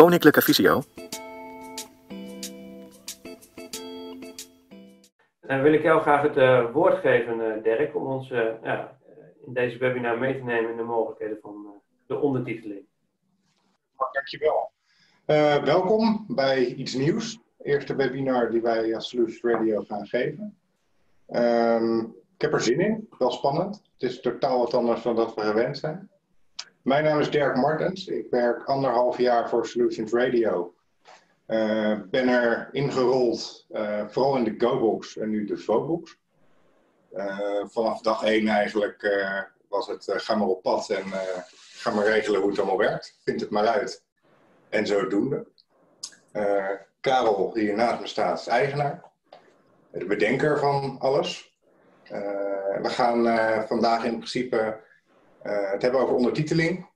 [0.00, 0.82] Koninklijke Visio.
[5.40, 8.98] Dan wil ik jou graag het uh, woord geven, uh, Dirk, om ons uh, ja,
[9.46, 12.84] in deze webinar mee te nemen in de mogelijkheden van de ondertiteling.
[14.12, 14.70] Dankjewel.
[15.64, 20.58] welkom bij Iets Nieuws, eerste webinar die wij als Solutions Radio gaan geven.
[21.28, 22.00] Um,
[22.34, 23.82] ik heb er zin in, wel spannend.
[23.98, 26.10] Het is totaal wat anders dan dat we gewend zijn.
[26.82, 28.06] Mijn naam is Dirk Martens.
[28.06, 30.74] Ik werk anderhalf jaar voor Solutions Radio.
[31.46, 36.18] Uh, ben er ingerold, uh, vooral in de GoBox en nu de VoBox.
[37.12, 39.08] Uh, vanaf dag één eigenlijk
[39.68, 41.04] was het ga maar op pad en
[41.72, 43.18] ga maar regelen hoe het allemaal werkt.
[43.24, 44.04] Vind het maar uit.
[44.68, 45.46] En zodoende.
[47.00, 49.02] Karel, die hier naast me staat, is eigenaar.
[49.90, 51.58] De bedenker van alles.
[52.82, 53.24] we gaan
[53.66, 54.88] vandaag in principe
[55.42, 56.88] het hebben over ondertiteling.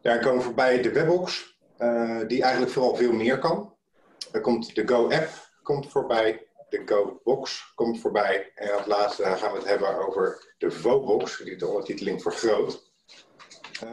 [0.00, 3.76] Daar komen voorbij de webbox, uh, die eigenlijk vooral veel meer kan.
[4.32, 8.52] Er komt de Go-app komt voorbij, de Go-box komt voorbij.
[8.54, 12.92] En als laatste gaan we het hebben over de VO-box, die de ondertiteling vergroot.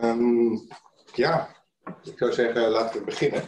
[0.04, 0.68] Um,
[1.14, 1.50] ja,
[2.04, 3.48] ik zou zeggen, laten we beginnen.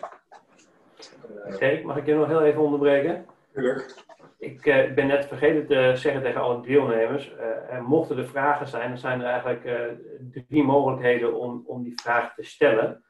[1.46, 3.26] Oké, mag ik je nog heel even onderbreken?
[3.54, 3.96] Tuurlijk.
[4.42, 7.32] Ik uh, ben net vergeten te zeggen tegen alle deelnemers,
[7.72, 12.02] uh, mochten er vragen zijn, dan zijn er eigenlijk uh, drie mogelijkheden om, om die
[12.02, 13.04] vraag te stellen.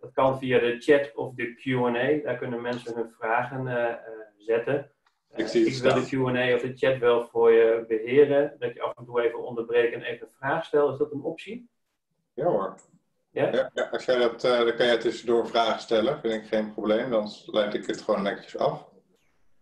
[0.00, 3.66] dat kan via de chat of de Q&A, daar kunnen mensen hun vragen
[4.36, 4.90] zetten.
[5.36, 8.96] ik, ik wil de Q&A of de chat wel voor je beheren, dat je af
[8.96, 10.92] en toe even onderbreekt en even een vraag stelt.
[10.92, 11.70] Is dat een optie?
[12.34, 12.74] Ja hoor.
[13.30, 13.52] Ja?
[13.52, 17.10] ja, ja als jij dat, dan kan jij tussendoor vragen stellen, vind ik geen probleem,
[17.10, 18.88] dan leid ik het gewoon netjes af.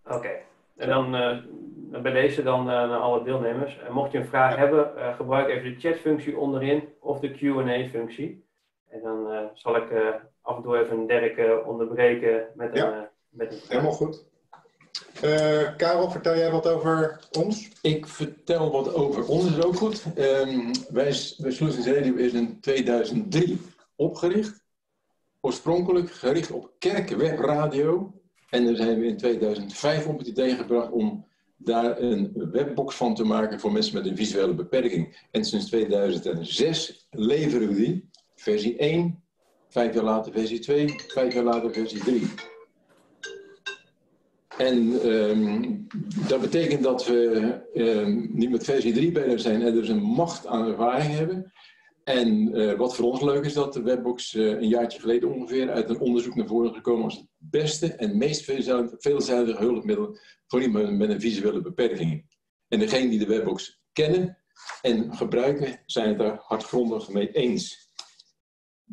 [0.05, 0.45] Oké.
[0.77, 3.79] En dan uh, bij deze dan uh, naar alle deelnemers.
[3.79, 8.45] En mocht je een vraag hebben, uh, gebruik even de chatfunctie onderin of de Q&A-functie.
[8.89, 9.85] En dan zal ik
[10.43, 13.11] af en toe even Dirk onderbreken met een, ja.
[13.29, 13.69] met een vraag.
[13.69, 14.25] Helemaal goed.
[15.77, 17.71] Karel, vertel jij wat over ons?
[17.83, 20.05] Ik vertel wat over ons, is ook goed.
[20.19, 21.05] Um, wij,
[21.39, 23.61] wij Solutions Radio is in 2003
[23.97, 24.65] opgericht.
[25.41, 28.13] Oorspronkelijk gericht op kerkwebradio
[28.57, 33.15] en daar zijn we in 2005 op het idee gebracht om daar een webbox van
[33.15, 35.27] te maken voor mensen met een visuele beperking.
[35.31, 38.09] En sinds 2006 leveren we die.
[38.35, 39.23] Versie 1,
[39.69, 42.23] vijf jaar later versie 2, vijf jaar later versie 3.
[44.59, 45.87] En um,
[46.29, 50.47] dat betekent dat we um, nu met versie 3 bezig zijn en dus een macht
[50.47, 51.53] aan ervaring hebben.
[52.09, 55.71] En uh, wat voor ons leuk is, dat de webbox uh, een jaartje geleden ongeveer
[55.71, 58.45] uit een onderzoek naar voren gekomen als het beste en meest
[58.99, 62.27] veelzijdige hulpmiddel voor iemand met een visuele beperking.
[62.69, 64.39] En degenen die de webbox kennen
[64.83, 67.91] en gebruiken, zijn het daar hardgrondig mee eens.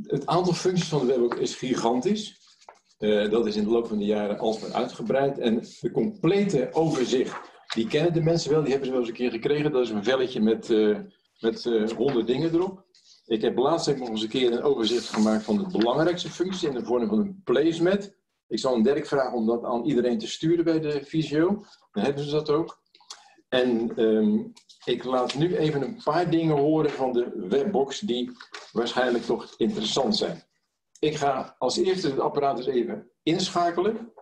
[0.01, 2.41] Het aantal functies van de webbox is gigantisch.
[2.99, 5.39] Uh, dat is in de loop van de jaren alsmaar uitgebreid.
[5.39, 7.35] En de complete overzicht,
[7.73, 9.71] die kennen de mensen wel, die hebben ze wel eens een keer gekregen.
[9.71, 10.69] Dat is een velletje met,
[11.39, 11.63] met
[11.95, 12.91] honderd dingen erop.
[13.25, 16.73] Ik heb laatst nog eens een keer een overzicht gemaakt van de belangrijkste functies in
[16.73, 18.13] de vorm van een placemat.
[18.47, 21.63] Ik zal een Dirk vragen om dat aan iedereen te sturen bij de visio.
[21.91, 22.81] Dan hebben ze dat ook.
[23.49, 24.53] En um,
[24.85, 28.31] ik laat nu even een paar dingen horen van de webbox die
[28.71, 30.43] waarschijnlijk toch interessant zijn.
[30.99, 34.13] Ik ga als eerste het apparaat eens even inschakelen.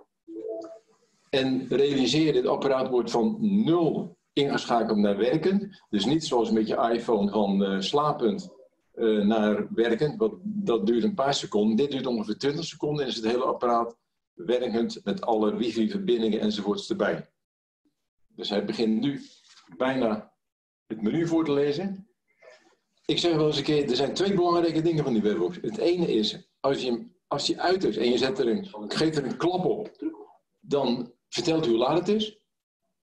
[1.30, 5.80] En realiseer, dit apparaat wordt van 0 ingeschakeld naar werken.
[5.90, 8.60] Dus niet zoals met je iPhone van uh, slapend
[8.96, 10.18] uh, naar werken.
[10.18, 11.76] Wat, dat duurt een paar seconden.
[11.76, 13.98] Dit duurt ongeveer 20 seconden en is het hele apparaat
[14.34, 17.30] werkend met alle wifi-verbindingen enzovoorts erbij.
[18.28, 19.22] Dus hij begint nu
[19.78, 20.34] bijna
[20.88, 22.08] het menu voor te lezen.
[23.06, 25.58] Ik zeg wel eens een keer, er zijn twee belangrijke dingen van die webbox.
[25.62, 28.92] Het ene is, als je hem als je uit is en je zet er een,
[28.92, 29.92] geeft er een klap op,
[30.60, 32.41] dan vertelt u hoe laat het is.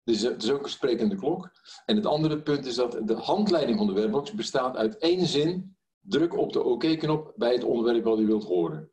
[0.10, 1.52] Dus het is ook een sprekende klok.
[1.86, 5.78] En het andere punt is dat de handleiding van de webbox bestaat uit één zin.
[6.00, 8.92] Druk op de OK-knop bij het onderwerp wat u wilt horen.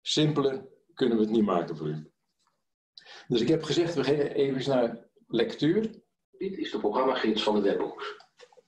[0.00, 2.10] Simpeler kunnen we het niet maken voor u.
[3.28, 5.82] Dus ik heb gezegd, we gaan even naar lectuur.
[6.30, 8.16] Dit is de programmagids van de webbox.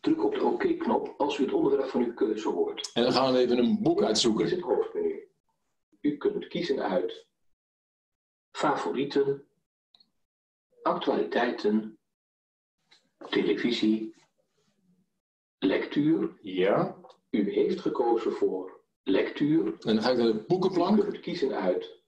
[0.01, 2.91] Druk op de OK-knop als u het onderwerp van uw keuze hoort.
[2.93, 4.45] En dan gaan we even een boek uitzoeken.
[4.45, 5.29] Dit is het hoofdmenu.
[6.01, 7.27] U kunt kiezen uit
[8.51, 9.48] favorieten,
[10.83, 11.99] actualiteiten,
[13.31, 14.15] televisie,
[15.59, 16.39] lectuur.
[16.41, 16.97] Ja.
[17.31, 19.67] U heeft gekozen voor lectuur.
[19.67, 21.05] En dan ga ik naar de U boekenplank.
[21.05, 22.03] kunt kiezen uit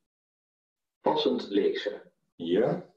[1.00, 2.12] passend lezen.
[2.34, 2.88] Ja.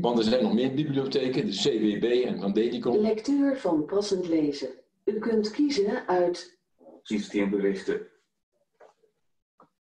[0.00, 2.96] Want er zijn nog meer bibliotheken, de CWB en Van Dedicom.
[2.96, 4.70] Lectuur van passend lezen.
[5.04, 6.58] U kunt kiezen uit
[7.02, 8.08] Systeemberichten.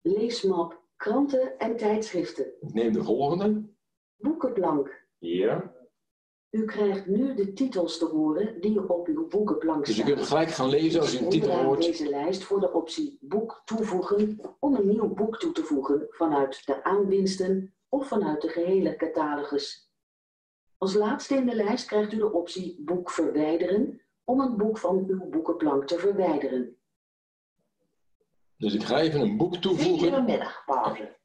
[0.01, 2.45] Leesmap kranten en tijdschriften.
[2.59, 3.63] Ik neem de volgende.
[4.15, 5.07] Boekenplank.
[5.17, 5.73] Ja.
[6.49, 10.13] U krijgt nu de titels te horen die op uw boekenplank Dus je staan.
[10.15, 11.81] kunt gelijk gaan lezen als je een titel hoort.
[11.81, 16.65] deze lijst voor de optie boek toevoegen om een nieuw boek toe te voegen vanuit
[16.65, 19.91] de aanwinsten of vanuit de gehele catalogus.
[20.77, 25.05] Als laatste in de lijst krijgt u de optie boek verwijderen om een boek van
[25.07, 26.78] uw boekenplank te verwijderen.
[28.59, 30.25] Dus ik ga even een boek toevoegen.
[30.25, 31.17] middagpauze.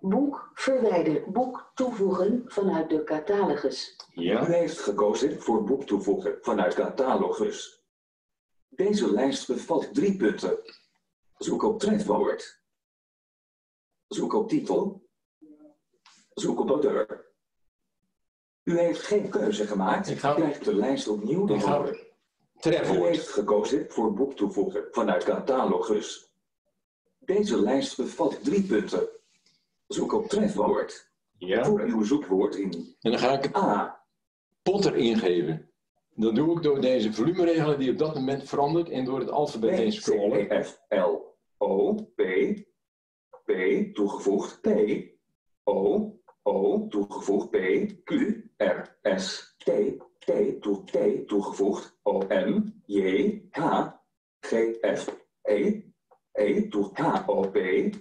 [0.00, 1.32] Boek verwijderen.
[1.32, 3.96] Boek toevoegen vanuit de catalogus.
[4.14, 4.48] Ja.
[4.48, 7.82] U heeft gekozen voor boek toevoegen vanuit catalogus.
[8.68, 10.58] Deze lijst bevat drie punten.
[11.36, 12.62] Zoek op trefwoord.
[14.06, 15.08] Zoek op titel.
[16.34, 17.32] Zoek op auteur.
[18.62, 20.08] U heeft geen keuze gemaakt.
[20.08, 21.98] Ik ga- Krijgt de lijst opnieuw te Ik ga- horen.
[22.66, 23.08] U Trefwoord.
[23.08, 26.32] heeft gekozen voor boek toevoegen vanuit catalogus.
[27.18, 29.08] Deze lijst bevat drie punten.
[29.86, 31.10] Zoek op trefwoord.
[31.38, 31.64] Ja.
[31.64, 34.04] Voer uw zoekwoord in En dan ga ik het A.
[34.62, 35.70] Potter ingeven.
[36.14, 39.70] Dat doe ik door deze volumeregelen die op dat moment verandert en door het alfabet
[39.70, 40.50] heen C, scrollen.
[40.50, 42.22] E, F, L, O, P,
[43.44, 43.52] P,
[43.92, 44.68] toegevoegd P,
[45.64, 46.12] O,
[46.42, 47.56] O, toegevoegd P,
[48.04, 48.12] Q,
[48.56, 49.70] R, S, T,
[50.24, 52.98] T, toe, T, toegevoegd O, M, J,
[53.50, 53.88] H,
[54.40, 55.08] G, F,
[55.42, 55.80] E,
[56.32, 57.58] E, toe, H, O, P,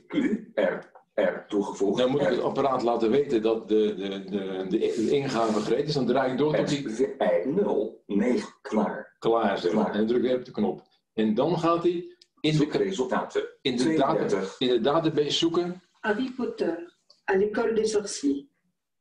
[0.07, 0.15] Q,
[0.55, 4.77] R, R, toegevoegd Dan moet ik het apparaat laten weten dat de, de, de, de,
[4.77, 5.93] de ingave gereed is.
[5.93, 9.15] Dan draai ik door tot die V, I, 0, 9, klaar.
[9.19, 9.69] klaar is.
[9.69, 9.95] Klaar.
[9.95, 10.81] En druk ik even op de knop.
[11.13, 13.43] En dan gaat hij in Zoek de, resultaten.
[13.61, 14.55] in de, data, 32.
[14.59, 15.81] in de database zoeken.
[15.99, 16.97] Harry Potter,
[17.31, 18.45] à l'école des sorciers,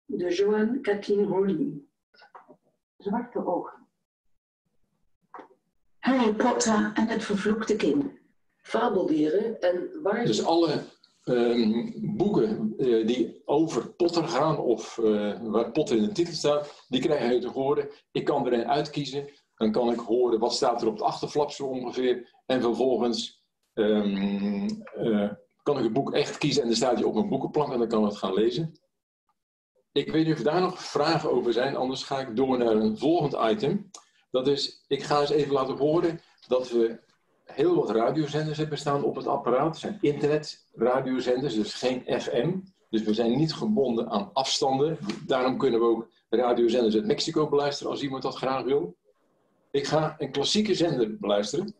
[0.06, 1.90] de Joanne Kathleen Rowling.
[3.02, 3.88] Zwarte ogen.
[5.98, 8.04] Harry Potter en het vervloekte kind.
[8.56, 10.82] Fabeldieren en waar Dus alle
[11.24, 16.84] ehm, boeken eh, die over Potter gaan of eh, waar Potter in de titel staat,
[16.88, 17.88] die krijgen je te horen.
[18.12, 19.28] Ik kan er een uitkiezen.
[19.56, 22.42] Dan kan ik horen wat staat er op het achterflap zo ongeveer.
[22.46, 23.44] En vervolgens
[23.74, 25.30] ehm, eh,
[25.62, 27.88] kan ik het boek echt kiezen en dan staat hij op mijn boekenplank en dan
[27.88, 28.72] kan ik het gaan lezen.
[29.92, 32.98] Ik weet niet of daar nog vragen over zijn, anders ga ik door naar een
[32.98, 33.90] volgend item.
[34.30, 36.98] Dat is, ik ga eens even laten horen dat we
[37.44, 39.66] heel wat radiozenders hebben staan op het apparaat.
[39.66, 42.58] Het zijn internetradiozenders, dus geen FM.
[42.90, 44.98] Dus we zijn niet gebonden aan afstanden.
[45.26, 48.96] Daarom kunnen we ook radiozenders uit Mexico beluisteren als iemand dat graag wil.
[49.70, 51.74] Ik ga een klassieke zender beluisteren.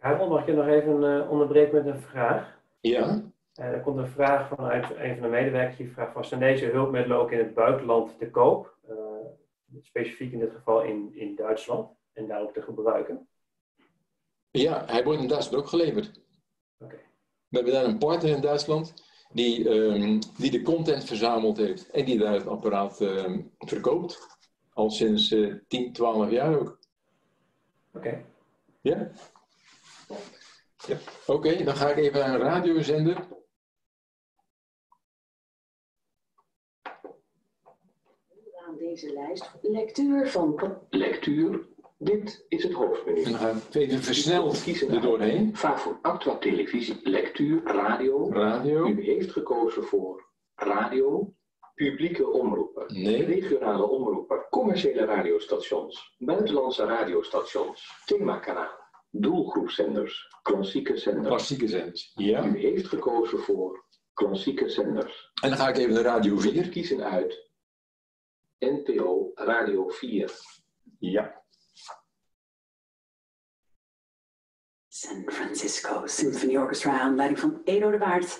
[0.00, 2.58] Karel, mag je nog even eh, onderbreken met een vraag?
[2.80, 3.22] Ja,
[3.56, 6.66] Eh, er komt een vraag vanuit een van de medewerkers die vraagt: was zijn deze
[6.66, 8.76] hulpmiddelen ook in het buitenland te koop?
[8.88, 8.94] Eh,
[9.82, 13.28] specifiek in dit geval in, in Duitsland en daar ook te gebruiken.
[14.50, 16.20] ja hij wordt in Duitsland ook geleverd.
[16.78, 16.96] Oké.
[17.48, 18.94] We hebben daar een partner in Duitsland
[19.32, 24.38] die, ehm, die de content verzameld heeft en die daar het apparaat ehm, verkoopt.
[24.72, 26.78] Al sinds eh 10, 12 jaar ook.
[27.92, 28.24] Oké.
[28.80, 29.10] Ja?
[30.86, 30.96] ja.
[31.26, 33.26] Oké, dan ga ik even naar een radiozender.
[38.66, 40.60] Aan deze lijst lectuur van
[40.90, 41.66] lectuur.
[41.98, 43.22] Dit is het hoofdmenu.
[43.22, 45.56] En dan ga ik even versneld Kiezen er doorheen.
[45.56, 48.32] Vaak voor Actua Televisie, lectuur, radio.
[48.32, 48.86] Radio.
[48.86, 51.34] U heeft gekozen voor radio,
[51.74, 53.24] publieke omroepen, Nee.
[53.24, 58.78] regionale omroepen, commerciële radiostations, buitenlandse radiostations, themakanalen,
[59.10, 61.26] doelgroepzenders, klassieke zenders.
[61.26, 62.12] Klassieke zenders.
[62.14, 62.44] Ja.
[62.44, 65.30] U heeft gekozen voor klassieke zenders.
[65.42, 66.68] En dan ga ik even naar Radio U 4.
[66.68, 67.44] kiezen uit
[68.58, 70.30] NPO Radio 4.
[70.98, 71.44] Ja.
[74.88, 78.38] San Francisco Symphony Orchestra aan leiding van Edo de Waard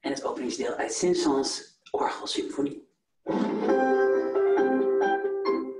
[0.00, 2.88] en het openingsdeel uit Saint-Saëns Orgelsymfonie.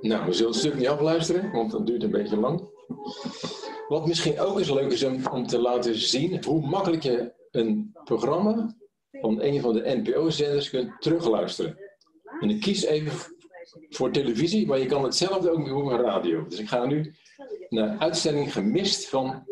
[0.01, 2.71] Nou, we zullen het stuk niet afluisteren, want dat duurt een beetje lang.
[3.89, 7.97] Wat misschien ook eens leuk is om, om te laten zien hoe makkelijk je een
[8.05, 8.77] programma
[9.11, 11.79] van een van de NPO-zenders kunt terugluisteren.
[12.41, 13.37] En ik kies even
[13.89, 16.47] voor televisie, maar je kan hetzelfde ook doen met radio.
[16.47, 17.15] Dus ik ga nu
[17.69, 19.45] naar uitzending gemist van.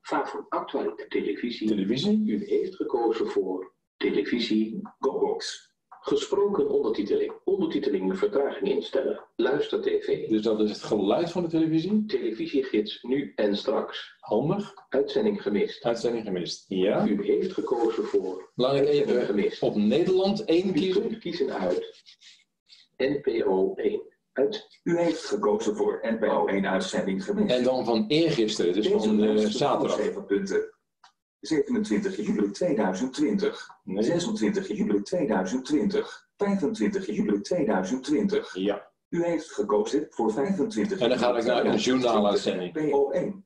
[0.00, 1.68] Vaak voor actuele televisie.
[1.68, 2.26] televisie.
[2.26, 5.65] U heeft gekozen voor televisie GoBox.
[6.08, 7.32] Gesproken ondertiteling.
[7.44, 9.24] Ondertiteling met vertraging instellen.
[9.36, 10.28] Luister TV.
[10.28, 12.04] Dus dat is het geluid van de televisie.
[12.06, 14.14] Televisiegids nu en straks.
[14.20, 14.74] Handig.
[14.88, 15.84] Uitzending gemist.
[15.84, 16.64] Uitzending gemist.
[16.68, 17.06] Ja.
[17.06, 19.62] U heeft gekozen voor Laat ik even gemist.
[19.62, 21.02] op Nederland 1 U kiezen.
[21.02, 22.02] kunt kiezen uit
[22.96, 24.02] NPO 1.
[24.32, 27.54] Uit U heeft gekozen voor NPO 1 uitzending gemist.
[27.56, 30.26] En dan van eergisteren, dus Deze van eh, zaterdag.
[30.26, 30.74] punten.
[31.40, 33.68] 27 juli 2020.
[33.84, 36.28] 26 juli 2020.
[36.36, 38.54] 25 juli 2020.
[38.54, 38.92] Ja.
[39.08, 42.78] U heeft gekozen voor 25 En dan ga ik naar een journaaluitzending.
[42.78, 43.44] PO1.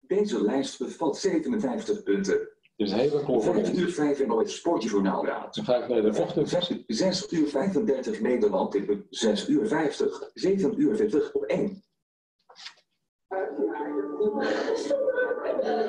[0.00, 2.48] Deze lijst bevat 57 punten.
[2.76, 3.76] Dus een hele 5 conferentie.
[3.76, 5.54] uur 5 in het Sportjournaalraad.
[5.54, 6.48] Dan ga ik naar de ochtend.
[6.48, 10.30] 6, 6 uur 35 Nederland in 6 uur 50.
[10.34, 11.84] 7 uur 50 op 1.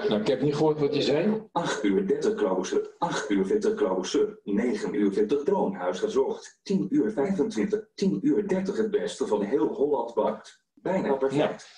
[0.08, 1.48] Nou, ik heb niet gehoord wat je zei.
[1.52, 7.12] 8 uur 30 klooster, 8 uur 40 klooster, 9 uur 40 droomhuis gezocht, 10 uur
[7.12, 10.64] 25, 10 uur 30 het beste van heel Holland bakt.
[10.74, 11.70] Bijna perfect.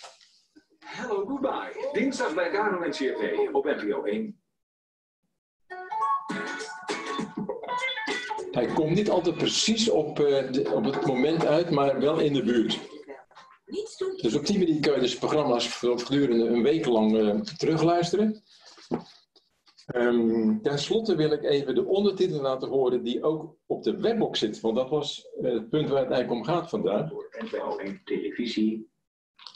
[0.80, 1.89] Hello, goodbye.
[1.94, 4.42] Dinsdag bij Karo en CRV op NPO 1.
[8.51, 12.34] Hij komt niet altijd precies op, eh, de- op het moment uit, maar wel in
[12.34, 12.80] de buurt.
[14.22, 18.44] Dus op die manier kan je dus programma's gedurende een week lang eh, terugluisteren.
[19.86, 24.40] Ehm, ten slotte wil ik even de ondertitel laten horen die ook op de webbox
[24.40, 24.60] zit.
[24.60, 27.10] Want dat was eh, het punt waar het eigenlijk om gaat vandaag.
[27.10, 28.90] Voor NPO 1 televisie.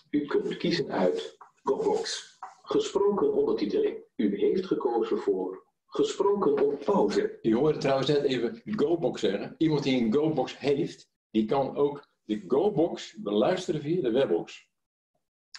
[0.09, 2.37] U kunt kiezen uit Gogbox.
[2.61, 3.97] Gesproken ondertiteling.
[4.15, 7.37] U heeft gekozen voor gesproken op pauze.
[7.41, 9.55] Je hoorde trouwens net even GoBox zeggen.
[9.57, 14.67] Iemand die een GoBox heeft, die kan ook de GoBox beluisteren via de webbox.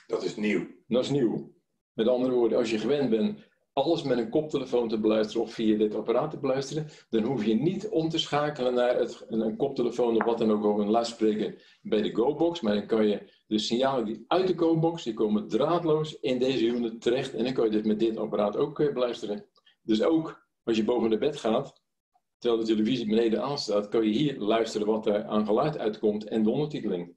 [0.06, 0.66] Dat is nieuw.
[0.86, 1.52] Dat is nieuw.
[1.92, 3.38] Met andere woorden, als je gewend bent
[3.74, 7.54] alles met een koptelefoon te beluisteren of via dit apparaat te beluisteren, dan hoef je
[7.54, 11.78] niet om te schakelen naar het, een, koptelefoon of wat dan ook, of een luidspreker
[11.82, 12.60] bij de GoBox.
[12.60, 16.66] Maar dan kan je de signalen die uit de GoBox, die komen draadloos in deze
[16.66, 17.34] unit terecht.
[17.34, 19.46] En dan kan je dit met dit apparaat ook eh, beluisteren.
[19.82, 21.82] Dus ook als je boven de bed gaat,
[22.44, 26.42] terwijl de televisie beneden aanstaat, kan je hier luisteren wat er aan geluid uitkomt en
[26.42, 27.16] de ondertiteling.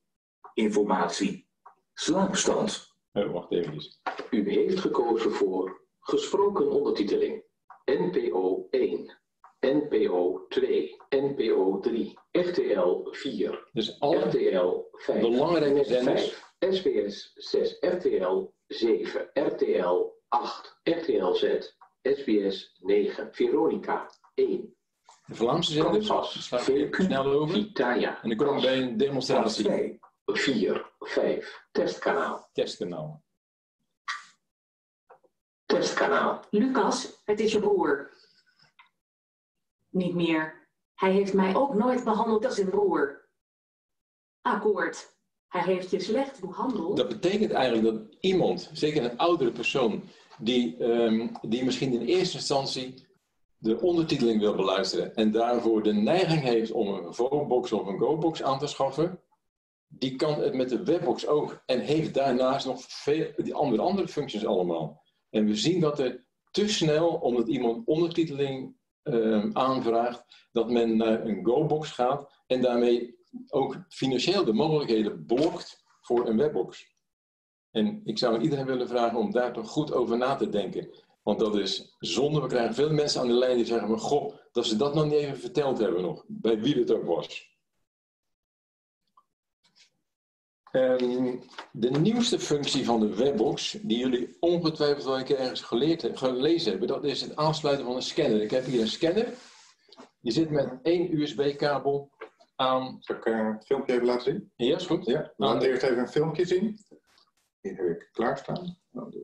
[0.53, 1.47] Informatie.
[1.93, 2.95] Slaapstand.
[3.11, 3.77] Eh, wacht even.
[4.29, 7.43] U heeft gekozen voor gesproken ondertiteling.
[7.85, 9.17] NPO 1,
[9.59, 16.29] NPO 2, NPO 3, RTL 4, Dus alle RTL 5, belangrijke zenders
[16.59, 24.76] 5, SBS 6, RTL 7, RTL 8, RTL Z, SBS 9, Veronica 1,
[25.27, 25.73] De Vlaamse
[26.41, 27.55] sla ik even snel over.
[27.55, 33.23] Vitaya, En dan kom ik bij een demonstratie, 2, 4, 5, testkanaal, testkanaal.
[35.65, 38.13] testkanaal, Lucas, het is je broer.
[39.89, 40.67] Niet meer.
[40.93, 43.29] Hij heeft mij ook nooit behandeld als een broer.
[44.41, 45.15] Akkoord.
[45.47, 46.97] Hij heeft je slecht behandeld.
[46.97, 50.03] Dat betekent eigenlijk dat iemand, zeker een oudere persoon,
[50.37, 53.06] die, ehm, die misschien in eerste instantie
[53.57, 58.43] de ondertiteling wil beluisteren en daarvoor de neiging heeft om een Vobox of een GoBox
[58.43, 59.21] aan te schaffen,
[59.87, 64.07] die kan het met de webbox ook en heeft daarnaast nog veel, die andere, andere
[64.07, 65.03] functies allemaal.
[65.29, 71.25] En we zien dat er te snel, omdat iemand ondertiteling ehm, aanvraagt, dat men naar
[71.25, 73.15] een GoBox gaat en daarmee
[73.47, 76.95] ook financieel de mogelijkheden blokt voor een webbox.
[77.71, 80.89] En ik zou iedereen willen vragen om daar toch goed over na te denken.
[81.27, 82.41] Want dat is zonde.
[82.41, 85.03] We krijgen veel mensen aan de lijn die zeggen: maar goh, dat ze dat nog
[85.03, 86.23] niet even verteld hebben nog.
[86.27, 87.55] Bij wie het ook was.
[90.71, 91.35] Ehm,
[91.71, 96.69] de nieuwste functie van de webbox, die jullie ongetwijfeld wel een keer ergens geleerd, gelezen
[96.69, 98.41] hebben, dat is het aansluiten van een scanner.
[98.41, 99.33] Ik heb hier een scanner.
[100.21, 102.11] Die zit met één USB-kabel
[102.55, 102.97] aan.
[102.99, 104.51] Zal ik eh, het filmpje even laten zien?
[104.55, 105.05] Ja, is goed.
[105.05, 106.77] Ja, laat eerst even een filmpje zien.
[107.61, 108.77] Die heb ik klaarstaan.
[108.91, 109.21] Dan doe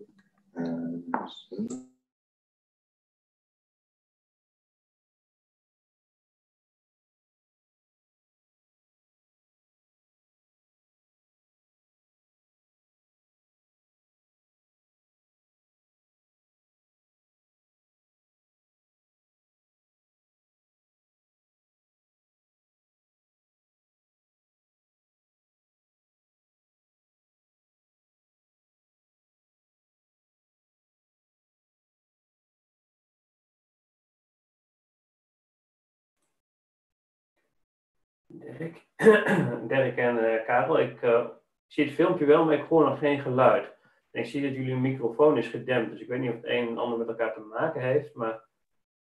[38.44, 38.86] Dirk,
[39.68, 41.26] Dirk en eh, Karel, ik eh,
[41.68, 43.72] zie het filmpje wel, maar ik hoor nog geen geluid.
[44.12, 46.68] En ik zie dat jullie microfoon is gedempt, dus ik weet niet of het een
[46.68, 48.44] en ander met elkaar te maken heeft, maar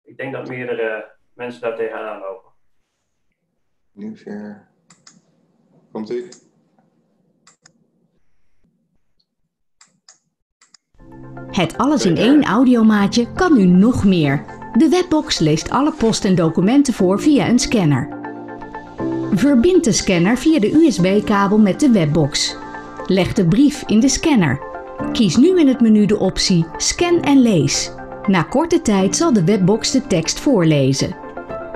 [0.02, 2.50] ik denk dat meerdere mensen daar tegenaan lopen.
[3.92, 4.24] Nieuws.
[5.92, 6.28] Komt ie?
[11.50, 14.44] Het alles in één audiomaatje kan nu nog meer.
[14.72, 18.21] De webbox leest alle post en documenten voor via een scanner.
[19.34, 22.56] Verbind de scanner via de USB-kabel met de webbox.
[23.06, 24.60] Leg de brief in de scanner.
[25.12, 27.90] Kies nu in het menu de optie Scan en lees.
[28.26, 31.16] Na korte tijd zal de webbox de tekst voorlezen.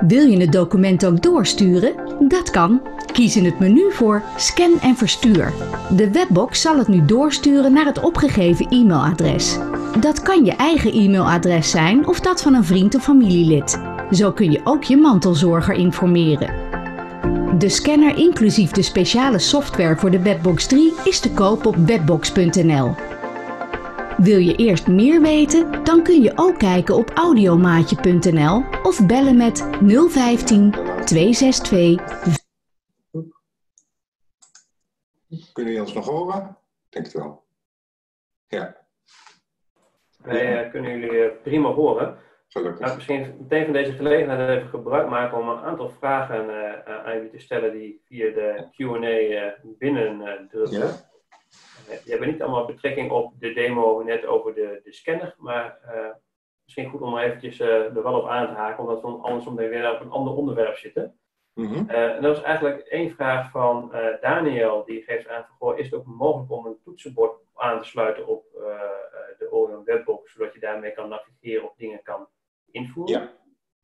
[0.06, 1.94] Wil je het document ook doorsturen?
[2.28, 2.80] Dat kan.
[3.12, 5.52] Kies in het menu voor Scan en verstuur.
[5.96, 9.58] De webbox zal het nu doorsturen naar het opgegeven e-mailadres.
[10.00, 13.80] Dat kan je eigen e-mailadres zijn of dat van een vriend of familielid.
[14.10, 16.65] Zo kun je ook je mantelzorger informeren.
[17.58, 22.94] De scanner inclusief de speciale software voor de Webbox 3 is te koop op webbox.nl.
[24.16, 25.84] Wil je eerst meer weten?
[25.84, 29.68] Dan kun je ook kijken op audiomaatje.nl of bellen met
[30.08, 30.70] 015
[31.04, 32.04] 262
[35.52, 36.56] Kunnen jullie ons nog horen?
[36.88, 37.44] Denk het wel.
[38.46, 38.76] Ja,
[40.18, 42.18] Wij eh, kunnen jullie eh, prima horen.
[42.62, 46.50] Nou, misschien meteen van deze gelegenheid even gebruik maken om een aantal vragen
[46.84, 50.78] eh, aan jullie te stellen die via de Q&A eh, binnen eh, drukken.
[50.78, 50.84] Ja?
[50.86, 55.78] Eh, Die hebben niet allemaal betrekking op de demo net over de, de scanner, maar
[55.82, 56.06] eh,
[56.64, 59.46] misschien goed om er eventjes eh, er wel op aan te haken, omdat we anders
[59.46, 61.18] om weer op een ander onderwerp zitten.
[61.54, 61.90] Mhm.
[61.90, 65.78] Eh, en dat is eigenlijk één vraag van eh, Daniel, die geeft aan van, goh,
[65.78, 69.84] is het ook mogelijk om een toetsenbord aan te sluiten op eh, eh, de Orion
[69.84, 72.28] Webbox, zodat je daarmee kan navigeren of dingen kan
[72.76, 73.20] invoeren?
[73.20, 73.34] Ja.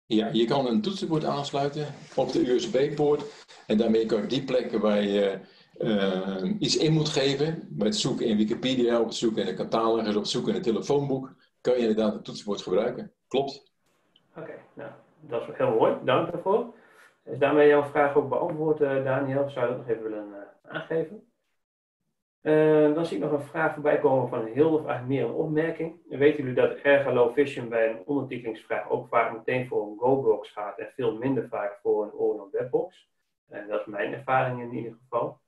[0.07, 3.47] Ja, je kan een toetsenbord aansluiten op de USB-poort.
[3.67, 5.39] En daarmee kan je op die plekken waar je
[5.79, 9.55] eh, iets in moet geven, bij het zoeken in Wikipedia, op het zoeken in de
[9.55, 13.13] catalogus, op het zoeken in het telefoonboek, kan je inderdaad het toetsenbord gebruiken.
[13.29, 13.73] Klopt.
[14.37, 15.97] Oké, nou, dat is heel mooi.
[16.05, 16.75] Dank daarvoor.
[17.25, 19.51] Is daarmee jouw vraag ook beantwoord, eh, Daniel?
[19.51, 21.32] Zou je dat nog even willen eh, aangeven?
[22.43, 25.95] Eh, dan zie ik nog een vraag voorbij komen van Hilde, eigenlijk meer een opmerking.
[26.09, 30.51] Weten jullie dat Erga Low Vision bij een ondertitelingsvraag ook vaak meteen voor een Go-box
[30.51, 33.09] gaat en veel minder vaak voor een Orion Webbox?
[33.49, 35.41] En dat is mijn ervaring in ieder geval.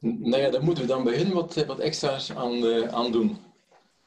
[0.00, 3.36] Nou ja, daar moeten we dan bij wat, eh, wat extra's aan, eh, aan doen.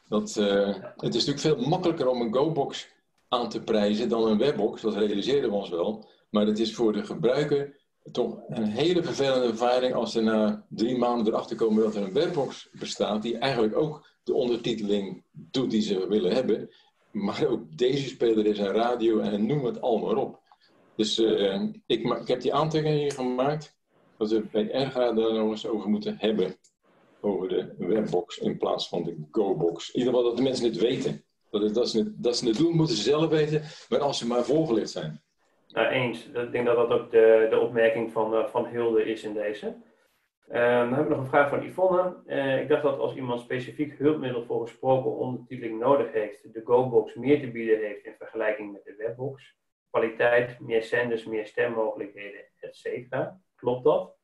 [0.08, 2.90] Dat, eh, het is natuurlijk veel makkelijker om een Go-box
[3.28, 6.06] aan te prijzen dan een webbox, dat realiseren we ons wel.
[6.30, 7.80] Maar het is voor de gebruiker
[8.12, 12.14] toch een hele vervelende ervaring als ze na drie maanden erachter komen dat er een
[12.14, 16.70] webbox bestaat die eigenlijk ook de ondertiteling doet die ze willen hebben.
[17.12, 20.42] Maar ook deze speler is een radio en noem het allemaal op.
[20.96, 23.76] Dus eh, ik, ik heb die aantekeningen gemaakt
[24.18, 26.56] dat we bij Erga daar nog eens over moeten hebben.
[27.22, 29.92] Over de webbox in plaats van de go-box.
[29.92, 31.26] In ieder geval dat de mensen het weten.
[31.50, 33.62] Dat, dat, ze het, dat ze het doen, moeten ze zelf weten.
[33.90, 35.23] Maar als ze maar voorgelicht zijn.
[35.74, 36.26] Nou, eens.
[36.26, 39.76] Ik denk dat dat ook de, de opmerking van, eh, van Hilde is in deze.
[40.48, 42.16] Eh, dan heb ik nog een vraag van Yvonne.
[42.26, 47.14] Eh, ik dacht dat als iemand specifiek hulpmiddel voor gesproken ondertiteling nodig heeft, de GoBox
[47.14, 49.56] meer te bieden heeft in vergelijking met de webbox.
[49.90, 53.16] Kwaliteit, meer zenders, meer stemmogelijkheden, etc.
[53.56, 54.16] Klopt dat?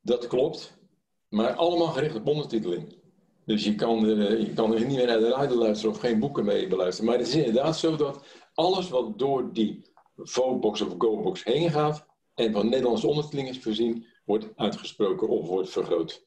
[0.00, 0.80] Dat klopt.
[1.28, 3.00] Maar allemaal gericht op ondertiteling.
[3.44, 6.18] Dus je kan, eh, je kan er niet meer naar de radio luisteren of geen
[6.18, 7.10] boeken mee beluisteren.
[7.10, 9.91] Maar het is inderdaad zo dat alles wat door die
[10.22, 15.70] Vobox of GoBox heen gaat en van Nederlandse ondertiteling is voorzien, wordt uitgesproken of wordt
[15.70, 16.26] vergroot.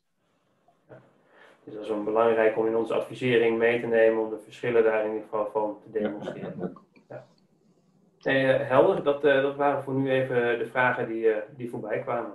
[1.64, 4.84] Dus dat is wel belangrijk om in onze advisering mee te nemen om de verschillen
[4.84, 6.78] daar in ieder geval van te demonstreren.
[7.10, 7.28] Ja.
[8.22, 11.70] Nee, eh, helder, dat, eh, dat waren voor nu even de vragen die, eh, die
[11.70, 12.34] voorbij kwamen.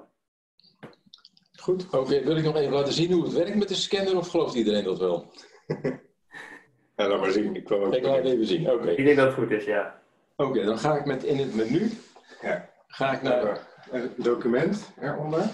[1.60, 1.86] Goed.
[1.90, 4.54] Oké, wil ik nog even laten zien hoe het werkt met de scanner of gelooft
[4.54, 5.24] iedereen dat wel?
[6.96, 7.56] Ja, laat maar zien.
[7.56, 8.70] Ik ook Ik laat het even zien.
[8.70, 8.90] Oké.
[8.90, 9.99] Ik denk dat het goed is, ja.
[10.40, 11.90] Oké, dan ga ik met in het menu.
[12.40, 12.70] Ja.
[12.86, 13.68] Ga ik naar.
[13.90, 15.50] een document eronder.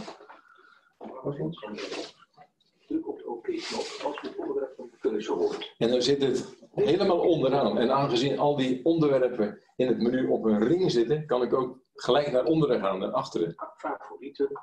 [2.86, 5.74] Druk op de OK-knop als het onderwerp van de keuze hoort.
[5.78, 7.78] En dan zit het helemaal onderaan.
[7.78, 11.78] En aangezien al die onderwerpen in het menu op een ring zitten, kan ik ook
[11.94, 13.54] gelijk naar onderen gaan, naar achteren.
[13.76, 14.60] Favorieten.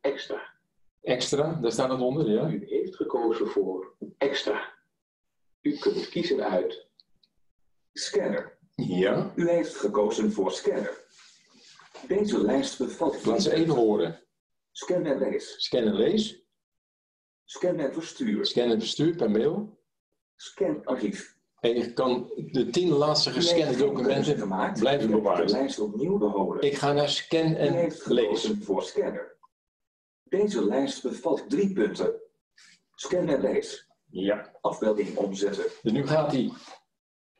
[0.00, 0.54] Extra.
[1.02, 2.48] Extra, daar staat het onder, ja.
[2.48, 4.74] U heeft gekozen voor extra.
[5.60, 6.86] U kunt kiezen uit
[7.92, 8.55] Scanner.
[8.86, 11.04] Ja, U heeft gekozen voor scanner.
[12.08, 14.20] Deze lijst bevat laat ze even horen.
[14.72, 15.54] Scan en lees.
[15.64, 16.44] Scan en lees.
[17.44, 18.46] Scan en verstuur.
[18.46, 19.78] Scan en verstuur per mail.
[20.36, 21.36] Scan archief.
[21.60, 24.78] En je kan de tien laatste gescande documenten gemaakt.
[24.78, 25.50] blijven De bewaard.
[25.50, 26.62] lijst opnieuw behouden.
[26.62, 28.24] Ik ga naar scan U en heeft lees.
[28.26, 29.36] gekozen voor scanner.
[30.22, 32.14] Deze lijst bevat drie punten.
[32.94, 33.88] Scan en lees.
[34.10, 34.56] Ja.
[34.60, 35.64] Afbeelding omzetten.
[35.82, 36.52] Dus nu gaat die,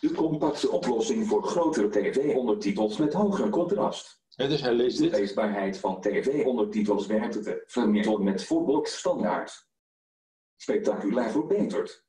[0.00, 4.22] De compacte oplossing voor grotere tv-ondertitels met hoger contrast.
[4.36, 9.68] dus hij leest De leesbaarheid van tv-ondertitels werkt te verminderen met Fullbox standaard.
[10.56, 12.06] Spectaculair verbeterd.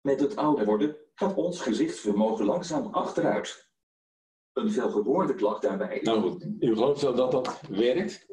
[0.00, 3.70] Met het ouder worden gaat ons gezichtsvermogen langzaam achteruit.
[4.52, 6.00] Een veelgehoorde klacht daarbij.
[6.02, 8.26] Nou goed, u gelooft wel dat dat werkt.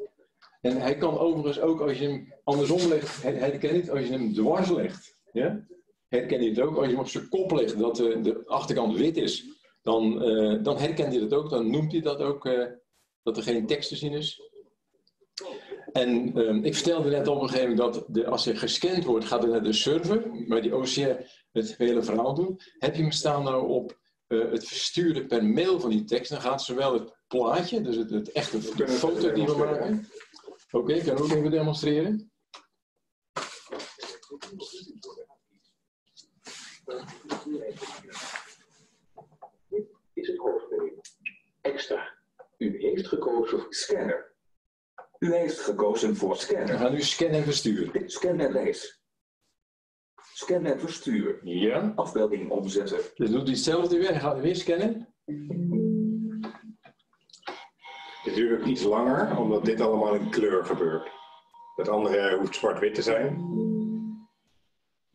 [0.60, 4.12] En hij kan overigens ook als je hem andersom legt, herken je het, als je
[4.12, 5.18] hem dwars legt.
[5.32, 5.66] Ja?
[6.14, 8.96] Herken je het ook als je hem op zijn kop legt, dat de, de achterkant
[8.96, 9.44] wit is.
[9.82, 12.66] Dan, eh, dan herkent hij dat ook, dan noemt hij dat ook, eh,
[13.22, 14.40] dat er geen tekst te zien is.
[15.92, 19.24] En ehm, ik vertelde net op een gegeven moment dat de, als er gescand wordt,
[19.24, 21.16] gaat het naar de server, waar die OCR
[21.52, 22.74] het hele verhaal doet.
[22.78, 26.40] Heb je hem staan nou op eh, het versturen per mail van die tekst, dan
[26.40, 30.08] gaat zowel het plaatje, dus het, het echte de foto die we maken.
[30.70, 32.32] Oké, ik kan ook even demonstreren.
[40.12, 41.00] Is het hoofdmenu.
[41.60, 42.12] Extra.
[42.58, 44.32] U heeft gekozen voor Scanner.
[45.18, 46.78] U heeft gekozen voor We scanner.
[46.78, 48.10] gaan nu scannen en versturen.
[48.10, 49.02] Scan en lees.
[50.32, 51.40] Scan en verstuur.
[51.42, 51.92] Ja.
[51.96, 52.98] Afbeelding omzetten.
[53.14, 54.08] Dus doet hij hetzelfde weer.
[54.10, 55.14] Hij gaat weer scannen.
[58.24, 61.10] Dit duurt ook iets langer, omdat dit allemaal in kleur gebeurt.
[61.76, 63.52] Het andere hoeft zwart-wit te zijn.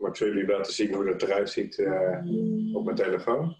[0.10, 3.56] Maar ik zal jullie laten zien hoe dat eruit ziet eh, op mijn telefoon.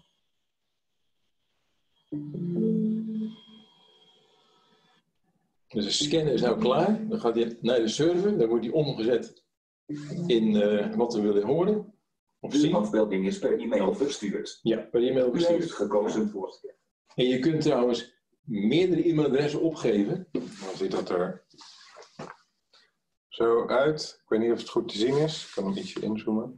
[5.68, 7.08] Dus de scannen is nou klaar.
[7.08, 8.38] Dan gaat hij naar de server.
[8.38, 9.44] Dan wordt hij omgezet
[10.26, 11.94] in eh, wat we willen horen.
[12.40, 12.74] Of De zien.
[12.74, 14.58] afbeelding is per e-mail verstuurd.
[14.62, 15.70] Ja, per e-mail U heeft bestuurd.
[15.72, 16.60] gekozen voor.
[17.14, 20.26] En je kunt trouwens meerdere e-mailadressen opgeven.
[20.32, 20.42] Dan
[20.76, 21.44] ziet dat er
[23.40, 24.20] zo uit.
[24.22, 25.46] Ik weet niet of het goed te zien is.
[25.46, 26.54] Ik kan hem ietsje inzoomen.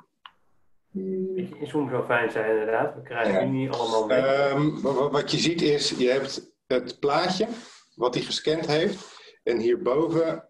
[0.90, 2.94] Beetje inzoomen zou fijn zijn inderdaad.
[2.94, 3.44] We krijgen Ja.
[3.44, 4.18] nu niet allemaal mee.
[4.20, 7.48] Ehm, wa- wa- wat je ziet is, je hebt het plaatje
[7.94, 9.20] wat hij gescand heeft.
[9.42, 10.48] En hierboven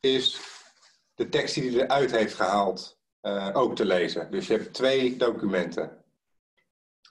[0.00, 0.40] is
[1.14, 4.30] de tekst die hij eruit heeft gehaald eh, ook te lezen.
[4.30, 6.04] Dus je hebt twee documenten.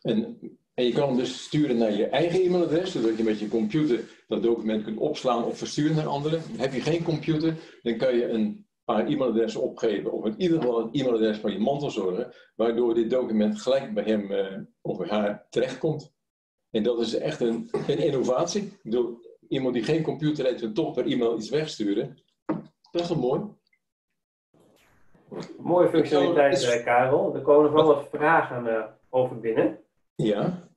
[0.01, 0.39] En,
[0.73, 4.18] en je kan hem dus sturen naar je eigen e-mailadres, zodat je met je computer
[4.29, 6.41] dat document kunt opslaan of versturen naar anderen.
[6.57, 10.79] Heb je geen computer, dan kan je een paar e-mailadressen opgeven, of in ieder geval
[10.79, 15.47] een e-mailadres van je mantelzorger, waardoor dit document gelijk bij hem eh, of bij haar
[15.49, 16.13] terechtkomt.
[16.69, 18.61] En dat is echt een, een innovatie.
[18.63, 22.17] Ik bedoel, iemand die geen computer heeft en toch per e-mail iets wegsturen,
[22.91, 23.41] dat is wel mooi.
[25.57, 27.35] Mooie functionaliteit, eh, Karel.
[27.35, 29.79] Er komen wel wat vragen eh, over binnen.
[30.15, 30.68] Ja,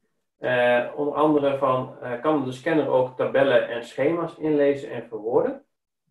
[0.42, 5.64] Eh, onder andere van, eh, kan de scanner ook tabellen en schema's inlezen en verwoorden?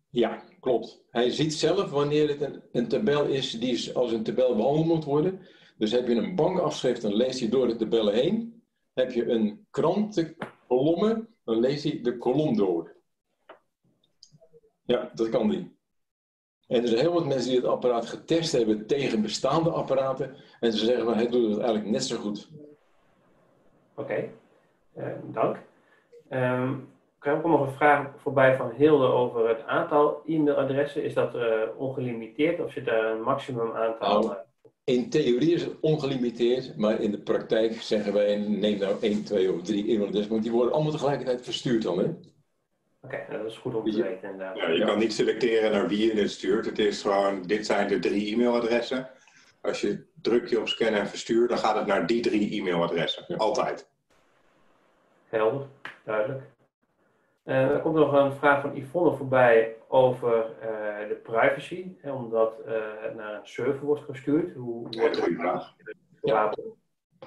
[0.08, 1.04] Ja, klopt.
[1.10, 5.04] Hij ziet zelf wanneer het een, een tabel is die als een tabel behandeld moet
[5.04, 5.40] worden.
[5.78, 8.62] Dus heb je een bankafschrift, dan leest hij door de tabellen heen.
[8.94, 12.96] Heb je een krantenkolommen, dan leest hij de kolom door.
[14.84, 15.76] Ja, dat kan die.
[16.66, 20.36] En er zijn heel wat mensen die het apparaat getest hebben tegen bestaande apparaten.
[20.60, 22.50] En ze zeggen van, hij doet het eigenlijk net zo goed.
[23.94, 24.28] Oké,
[24.94, 25.56] Eh, dank.
[26.28, 26.74] Ehm,
[27.20, 31.04] er komt nog een vraag voorbij van Hilde over het aantal e-mailadressen.
[31.04, 34.22] Is dat eh, ongelimiteerd of zit daar een maximum aantal?
[34.22, 34.36] Nou.
[34.84, 39.52] In theorie is het ongelimiteerd, maar in de praktijk zeggen wij, neem nou één, twee
[39.52, 41.98] of drie e-mailadressen, want die worden allemaal tegelijkertijd verstuurd dan.
[41.98, 42.04] Hè?
[43.02, 44.56] Oké, nou, dat is goed om te weten inderdaad.
[44.56, 46.66] Ja, je kan niet selecteren naar wie je dit stuurt.
[46.66, 49.08] Het is gewoon, dit zijn de drie e-mailadressen.
[49.62, 53.24] Als je druk je op scannen en verstuur, dan gaat het naar die drie e-mailadressen.
[53.28, 53.36] Ja.
[53.36, 53.88] Altijd.
[55.28, 55.66] Helder,
[56.04, 56.42] duidelijk.
[57.42, 62.60] Eh, er komt nog een vraag van Yvonne voorbij over eh, de privacy, hè, omdat
[62.66, 64.54] eh, het naar een server wordt gestuurd.
[64.54, 65.74] Hoe Hele wordt goede vraag.
[66.22, 66.54] Ja.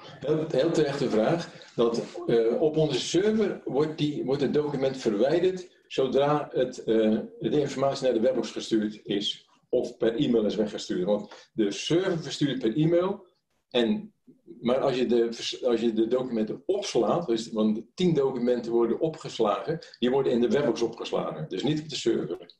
[0.00, 1.48] Heel, heel terechte vraag.
[1.74, 7.60] Dat eh, op onze server wordt, die, wordt het document verwijderd zodra het, eh, de
[7.60, 9.45] informatie naar de webbox gestuurd is.
[9.68, 11.04] Of per e-mail is weggestuurd.
[11.04, 13.26] Want de server verstuurt per e-mail.
[13.70, 14.14] En,
[14.60, 15.24] maar als je, de,
[15.64, 20.48] als je de documenten opslaat, dus, want tien documenten worden opgeslagen, die worden in de
[20.48, 21.48] webbox opgeslagen.
[21.48, 22.54] Dus niet op de server.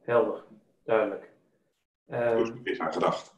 [0.00, 0.44] Helder,
[0.84, 1.30] duidelijk.
[2.06, 3.34] Ehm, Dus is aan gedacht.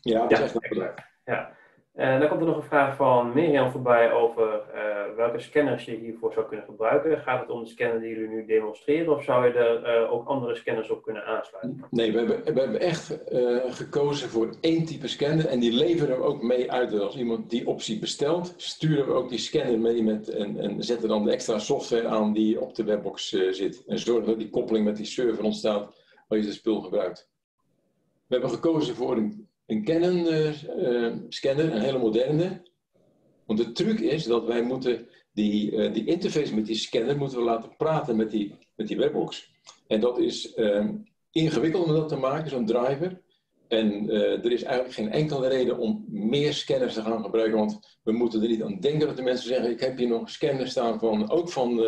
[0.00, 1.04] Ja, dat Ja, is echt.
[1.24, 1.56] Ja.
[1.92, 5.96] En dan komt er nog een vraag van Mirjam voorbij over eh, welke scanners je
[5.96, 7.18] hiervoor zou kunnen gebruiken.
[7.18, 10.26] Gaat het om de scanner die jullie nu demonstreren of zou je er eh, ook
[10.26, 11.84] andere scanners op kunnen aansluiten?
[11.90, 16.16] Nee, we hebben, we hebben echt eh, gekozen voor één type scanner en die leveren
[16.16, 16.90] we ook mee uit.
[16.90, 20.82] Dus als iemand die optie bestelt, sturen we ook die scanner mee met, en, en
[20.82, 23.84] zetten dan de extra software aan die op de webbox eh, zit.
[23.86, 25.82] En zorgen dat die koppeling met die server ontstaat
[26.28, 27.30] als je het spul gebruikt.
[28.26, 32.62] We hebben gekozen voor een een Canon uh, scanner, een hele moderne.
[33.46, 37.38] Want de truc is dat wij moeten die, uh, die interface met die scanner moeten
[37.38, 39.50] we laten praten met die, met die webbox.
[39.86, 40.54] En dat is
[41.30, 43.20] ingewikkeld om dat te maken, zo'n driver.
[43.68, 47.98] En uh, er is eigenlijk geen enkele reden om meer scanners te gaan gebruiken, want
[48.02, 50.70] we moeten er niet aan denken dat de mensen zeggen, ik heb hier nog scanners
[50.70, 51.80] staan van, ook van,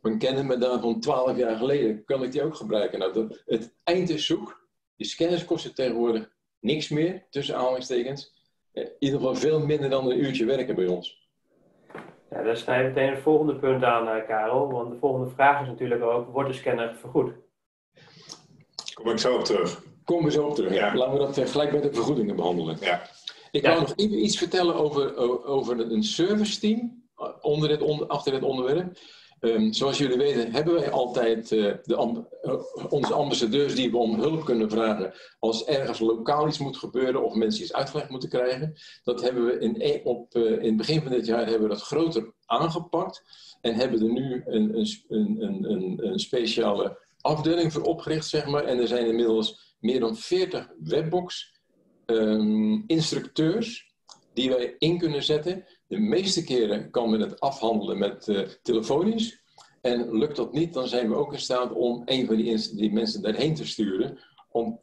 [0.00, 2.98] van Canon, maar dan van 12 jaar geleden, kan ik die ook gebruiken?
[2.98, 4.68] Nou, het eind is zoek.
[4.96, 8.38] Die scanners kosten tegenwoordig niks meer, tussen aanhalingstekens.
[8.72, 11.28] In ieder geval veel minder dan een uurtje werken bij ons.
[12.30, 14.72] Ja, daar snij je meteen het volgende punt aan, uh, Karel.
[14.72, 17.32] Want de volgende vraag is natuurlijk ook, wordt de scanner vergoed?
[18.94, 19.82] Kom ik zo op terug.
[20.04, 20.74] Komen we zo op terug.
[20.74, 20.94] Ja.
[20.94, 22.76] Laten we dat gelijk bij de vergoedingen behandelen.
[22.80, 23.02] Ja.
[23.50, 27.02] Ik wil nog even iets vertellen over, over een service team
[27.40, 28.98] onder dit, onder, achter dit onderwerp.
[29.40, 34.14] Um, zoals jullie weten hebben wij altijd uh, de, uh, onze ambassadeurs die we om
[34.14, 38.74] hulp kunnen vragen als ergens lokaal iets moet gebeuren of mensen iets uitgelegd moeten krijgen.
[39.04, 41.74] Dat hebben we in, e- op, uh, in het begin van dit jaar hebben we
[41.74, 43.22] dat groter aangepakt
[43.60, 48.64] en hebben er nu een, een, een, een, speciale afdeling voor opgericht, zeg maar.
[48.64, 51.52] En er zijn inmiddels meer dan 40 webbox
[52.06, 53.94] um, instructeurs
[54.34, 55.64] die wij in kunnen zetten.
[55.90, 59.42] De meeste keren kan men het afhandelen met uh, telefonisch.
[59.80, 62.92] En lukt dat niet, dan zijn we ook in staat om een van die, die
[62.92, 64.18] mensen daarheen te sturen.
[64.50, 64.80] Om,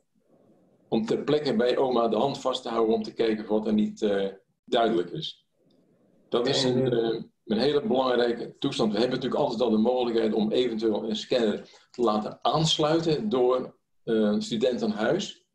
[0.88, 3.74] om ter plekke bij oma de hand vast te houden om te kijken wat er
[3.74, 4.28] niet uh,
[4.66, 5.46] duidelijk is.
[6.30, 8.92] Dat is een, uh, een hele belangrijke toestand.
[8.92, 13.78] We hebben natuurlijk altijd al de mogelijkheid om eventueel een scanner te laten aansluiten door
[14.04, 15.46] uh, student aan huis.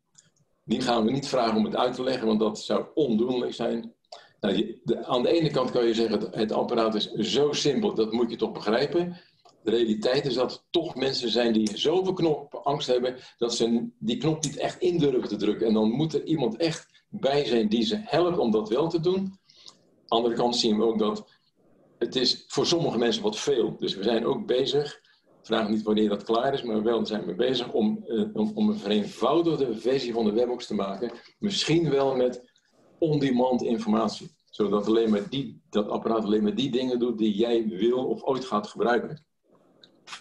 [0.63, 3.95] Die gaan we niet vragen om het uit te leggen, want dat zou ondoenlijk zijn.
[4.43, 8.11] Nou, aan de ene kant kan je zeggen, het, het apparaat is zo simpel, dat
[8.11, 9.17] moet je toch begrijpen.
[9.63, 14.17] De realiteit is dat er toch mensen zijn die zoveel knopangst hebben, dat ze die
[14.17, 15.67] knop niet echt in durven te drukken.
[15.67, 18.99] En dan moet er iemand echt bij zijn die ze helpt om dat wel te
[18.99, 19.17] doen.
[19.17, 19.31] Aan
[20.05, 21.29] de andere kant zien we ook dat
[21.97, 23.75] het is voor sommige mensen wat veel.
[23.77, 25.01] Dus we zijn ook bezig
[25.41, 28.69] vraag niet wanneer dat klaar is, maar wel zijn we bezig om, uh, om, om,
[28.69, 31.11] een vereenvoudigde versie van de webbox te maken.
[31.39, 32.51] Misschien wel met
[33.03, 34.31] on-demand informatie.
[34.45, 38.23] Zodat alleen maar die, dat apparaat alleen maar die dingen doet die jij wil of
[38.23, 39.25] ooit gaat gebruiken.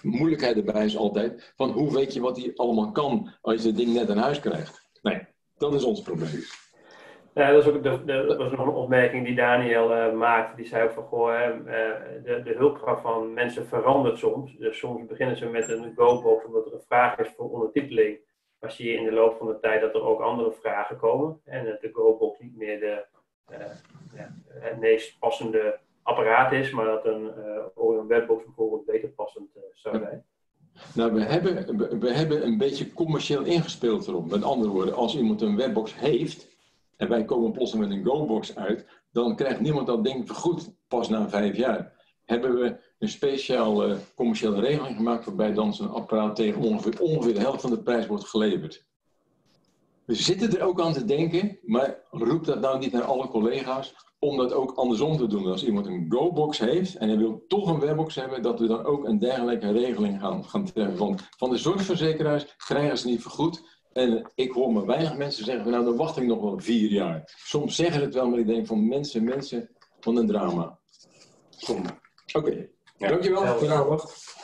[0.02, 3.76] Moeilijkheid erbij is altijd van hoe weet je wat hij allemaal kan als je het
[3.76, 4.88] ding net in huis krijgt.
[5.02, 6.42] Nee, dat is ons probleem.
[7.34, 10.56] Ja, dat, is ook de, dat was nog een opmerking die Daniel uh, maakte.
[10.56, 11.66] Die zei ook van, goh, uh,
[12.24, 14.56] de, de hulpkracht van mensen verandert soms.
[14.58, 18.18] Dus soms beginnen ze met een go-box omdat er een vraag is voor ondertiteling.
[18.62, 21.40] Maar zie je in de loop van de tijd dat er ook andere vragen komen.
[21.44, 23.04] En dat de go-box niet meer de,
[23.50, 23.58] uh,
[24.14, 27.32] ja, het meest passende apparaat is, maar dat een,
[27.76, 30.24] een webbox bijvoorbeeld beter passend zou zijn.
[30.94, 34.30] Nou, we hebben, we hebben een beetje commercieel ingespeeld erop.
[34.30, 36.56] Met andere woorden, als iemand een webbox heeft
[36.96, 41.08] en wij komen plotseling met een go-box uit, dan krijgt niemand dat ding vergoed pas
[41.08, 41.92] na vijf jaar.
[42.24, 47.34] Hebben we een speciale uh, commerciële regeling gemaakt waarbij dan zo'n apparaat tegen ongeveer, ongeveer
[47.34, 48.86] de helft van de prijs wordt geleverd.
[50.04, 53.94] We zitten er ook aan te denken, maar roep dat nou niet naar alle collega's,
[54.18, 55.46] om dat ook andersom te doen.
[55.46, 58.84] Als iemand een go-box heeft en hij wil toch een webbox hebben, dat we dan
[58.84, 60.96] ook een dergelijke regeling gaan, gaan treffen.
[60.96, 65.70] Van, van de zorgverzekeraars krijgen ze niet vergoed, en ik hoor maar weinig mensen zeggen,
[65.70, 67.32] nou dan wacht ik nog wel vier jaar.
[67.36, 70.78] Soms zeggen het wel, maar ik denk van mensen, mensen, van een drama.
[71.68, 71.98] Oké,
[72.32, 72.70] okay.
[73.02, 73.08] Ja.
[73.08, 74.40] dankjewel voor de aandacht.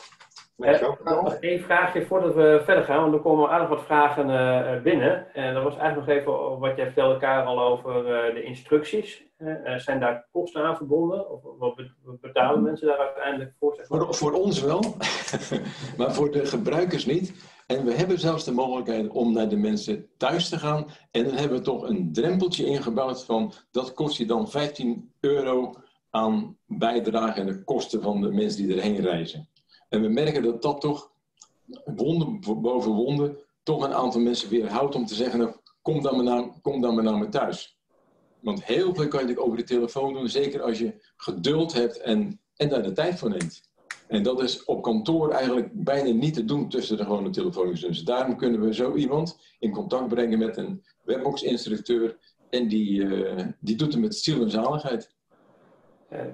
[1.03, 5.33] nog één vraagje voordat we verder gaan, want er komen aardig wat vragen uh, binnen.
[5.33, 9.27] En dat was eigenlijk nog even wat jij vertelde elkaar al over uh, de instructies.
[9.37, 11.29] Uh, zijn daar kosten aan verbonden?
[11.29, 11.81] Of wat
[12.21, 13.75] betalen mensen daar uiteindelijk voor?
[13.75, 13.99] Zeg maar?
[13.99, 14.79] voor, voor ons wel,
[15.97, 17.57] maar voor de gebruikers niet.
[17.67, 20.87] En we hebben zelfs de mogelijkheid om naar de mensen thuis te gaan.
[21.11, 25.73] En dan hebben we toch een drempeltje ingebouwd van dat kost je dan 15 euro
[26.09, 29.49] aan bijdrage en de kosten van de mensen die erheen reizen.
[29.89, 31.11] En we merken dat dat toch,
[31.85, 36.25] wonden boven wonden, toch een aantal mensen weerhoudt om te zeggen, nou, kom, dan maar
[36.25, 37.77] naar, kom dan maar naar me thuis.
[38.39, 42.39] Want heel veel kan je over de telefoon doen, zeker als je geduld hebt en,
[42.55, 43.69] en daar de tijd voor neemt.
[44.07, 47.81] En dat is op kantoor eigenlijk bijna niet te doen tussen de gewone telefoons.
[47.81, 52.17] Dus daarom kunnen we zo iemand in contact brengen met een webbox-instructeur.
[52.49, 55.15] En die, uh, die doet het met ziel en zaligheid.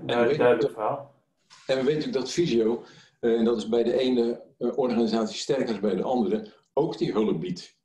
[0.05, 1.13] Duidelijk verhaal.
[1.67, 2.83] En we weten natuurlijk dat Visio,
[3.21, 6.97] uh, en dat is bij de ene uh, organisatie sterker dan bij de andere, ook
[6.97, 7.77] die hulp biedt.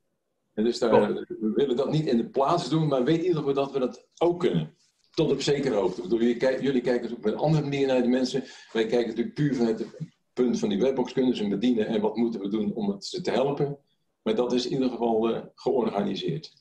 [0.53, 1.07] En dus daar, oh.
[1.27, 4.07] we willen dat niet in de plaats doen, maar weet ieder geval dat we dat
[4.17, 4.75] ook kunnen
[5.13, 6.01] tot op zekere hoogte.
[6.01, 8.43] Bedoel, jullie, kijken, jullie kijken op een andere manier naar de mensen.
[8.71, 9.97] Wij kijken natuurlijk puur vanuit het
[10.33, 13.21] punt van die webbox kunnen ze bedienen en wat moeten we doen om het ze
[13.21, 13.77] te helpen.
[14.23, 16.53] Maar dat is in ieder geval uh, georganiseerd.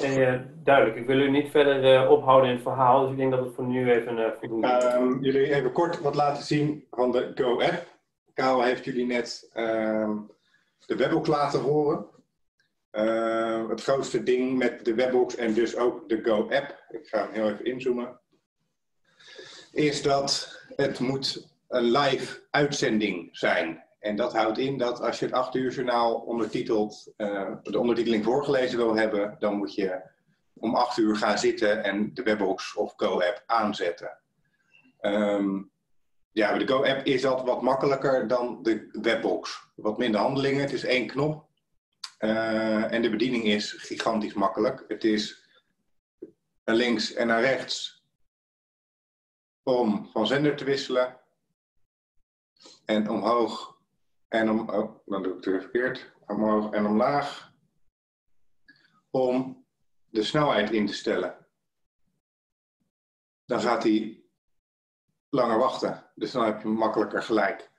[0.00, 0.96] Nee, duidelijk.
[0.96, 3.64] Ik wil u niet verder ophouden in het verhaal, dus ik denk dat het voor
[3.64, 4.84] nu even voldoende is.
[4.84, 7.86] Ehm, jullie even kort wat laten zien van de Go-app.
[8.34, 10.16] Karel heeft jullie net ehm,
[10.86, 12.06] de webbox laten horen.
[12.90, 17.32] Ehm, het grootste ding met de webbox en dus ook de Go-app, ik ga hem
[17.32, 18.20] heel even inzoomen,
[19.72, 23.84] is dat het moet een live uitzending zijn.
[24.00, 28.24] En dat houdt in dat als je het 8 uur journaal ondertiteld, uh, de ondertiteling
[28.24, 30.02] voorgelezen wil hebben, dan moet je
[30.54, 34.18] om 8 uur gaan zitten en de webbox of Go-app aanzetten.
[35.00, 35.70] Um,
[36.32, 39.70] ja, bij de Go-app is dat wat makkelijker dan de webbox.
[39.74, 41.48] Wat minder handelingen, het is één knop.
[42.18, 44.84] Uh, en de bediening is gigantisch makkelijk.
[44.88, 45.48] Het is
[46.64, 48.04] naar links en naar rechts
[49.62, 51.20] om van zender te wisselen.
[52.84, 53.79] En omhoog
[54.30, 56.12] en om, oh, dan doe ik het weer verkeerd.
[56.26, 57.52] Omhoog en omlaag.
[59.10, 59.66] Om
[60.10, 61.46] de snelheid in te stellen.
[63.44, 64.24] Dan gaat hij
[65.30, 66.10] langer wachten.
[66.14, 67.70] Dus dan heb je makkelijker gelijk.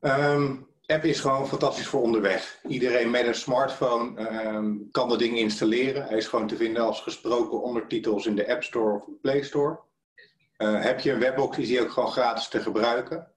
[0.00, 2.60] Um, app is gewoon fantastisch voor onderweg.
[2.68, 6.06] Iedereen met een smartphone um, kan dat ding installeren.
[6.06, 9.42] Hij is gewoon te vinden als gesproken ondertitels in de App Store of de Play
[9.42, 9.80] Store.
[10.56, 13.32] Uh, heb je een webbox, is die ook gewoon gratis te gebruiken.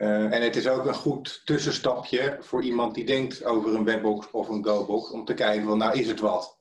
[0.00, 4.30] Uh, en het is ook een goed tussenstapje voor iemand die denkt over een webbox
[4.30, 5.10] of een GoBox.
[5.10, 6.58] Om te kijken, van, nou is het wat?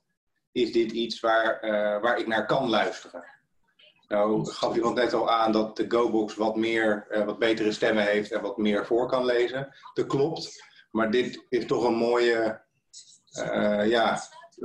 [0.52, 3.24] Is dit iets waar, uh, waar ik naar kan luisteren?
[4.08, 8.04] Nou gaf iemand net al aan dat de GoBox wat, meer, uh, wat betere stemmen
[8.04, 9.76] heeft en wat meer voor kan lezen.
[9.94, 10.64] Dat klopt.
[10.92, 12.62] Maar dit is toch een mooie,
[13.86, 14.20] ja,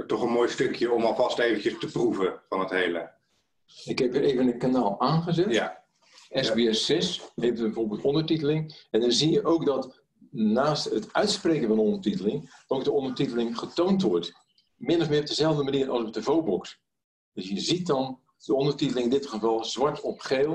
[0.06, 3.12] toch een mooi stukje om alvast eventjes te proeven van het hele.
[3.84, 5.52] Ik heb weer even een kanaal aangezet.
[5.52, 5.83] Ja.
[6.34, 8.86] SBS 6 heeft bijvoorbeeld ondertiteling.
[8.90, 14.02] En dan zie je ook dat naast het uitspreken van ondertiteling, ook de ondertiteling getoond
[14.02, 14.32] wordt.
[14.74, 16.80] Min of meer op dezelfde manier als op de VOBox.
[17.32, 20.54] Dus je ziet dan de ondertiteling in dit geval zwart op geel.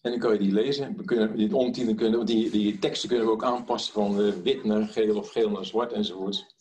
[0.00, 0.96] En dan kan je die lezen.
[0.96, 4.64] We kunnen, die ondertiteling kunnen, die, die teksten kunnen we ook aanpassen van uh, wit
[4.64, 6.54] naar geel of geel naar zwart enzovoort.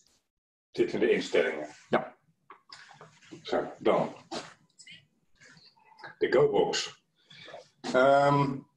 [0.71, 1.67] Dit in de instellingen.
[1.89, 2.17] Ja.
[3.43, 4.15] Zo, dan.
[6.17, 7.05] De GoBox.
[7.93, 8.67] Um,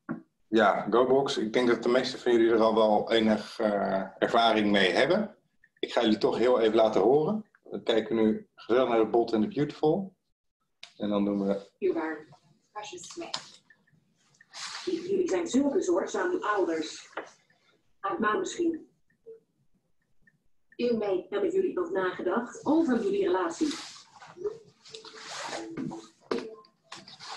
[0.49, 1.37] ja, GoBox.
[1.37, 5.37] Ik denk dat de meeste van jullie er al wel enig uh, ervaring mee hebben.
[5.79, 7.45] Ik ga jullie toch heel even laten horen.
[7.63, 10.17] We kijken nu gezellig naar de Bold en de Beautiful.
[10.97, 11.71] En dan doen we...
[11.79, 12.27] U waar
[12.73, 13.21] Precious.
[14.85, 17.09] Jullie zijn zulke zorgzame ouders.
[18.01, 18.89] Uit ma misschien.
[20.77, 23.75] Hiermee hebben jullie nog nagedacht over jullie relatie.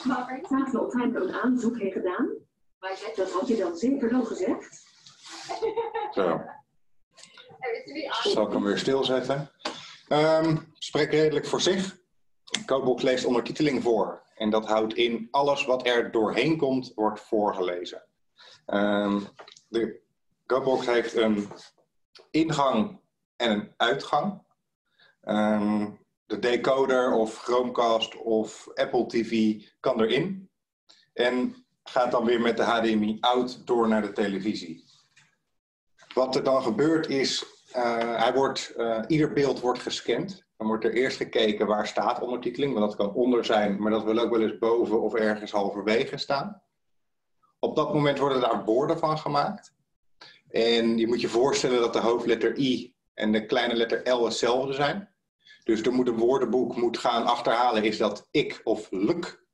[0.04, 2.30] Maar Tafel op hem een aanzoek heeft gedaan.
[3.16, 4.84] Dat had je dan zeker wel gezegd.
[6.12, 6.42] Zo.
[8.24, 9.52] Zal hem weer stilzetten.
[10.10, 12.00] Um, spreek redelijk voor zich.
[12.66, 14.22] Codebox leest ondertiteling voor.
[14.36, 18.04] En dat houdt in alles wat er doorheen komt, wordt voorgelezen.
[18.66, 19.28] Um,
[19.68, 20.02] de
[20.46, 21.48] Codebox heeft een
[22.32, 23.00] ingang
[23.36, 24.42] en een uitgang.
[25.24, 26.01] Um,
[26.32, 30.50] de decoder of Chromecast of Apple TV kan erin.
[31.14, 34.84] En gaat dan weer met de HDMI out door naar de televisie.
[36.14, 40.44] Wat er dan gebeurt is, uh, hij wordt, uh, ieder beeld wordt gescand.
[40.58, 44.04] Dan wordt er eerst gekeken waar staat ondertiteling, want dat kan onder zijn, maar dat
[44.04, 46.62] wil ook wel eens boven of ergens halverwege staan.
[47.60, 49.74] Op dat moment worden daar woorden van gemaakt.
[50.50, 54.74] En je moet je voorstellen dat de hoofdletter I en de kleine letter L hetzelfde
[54.74, 55.12] zijn.
[55.64, 59.46] Dus er moet een woordenboek moet gaan achterhalen, is dat ik of luk?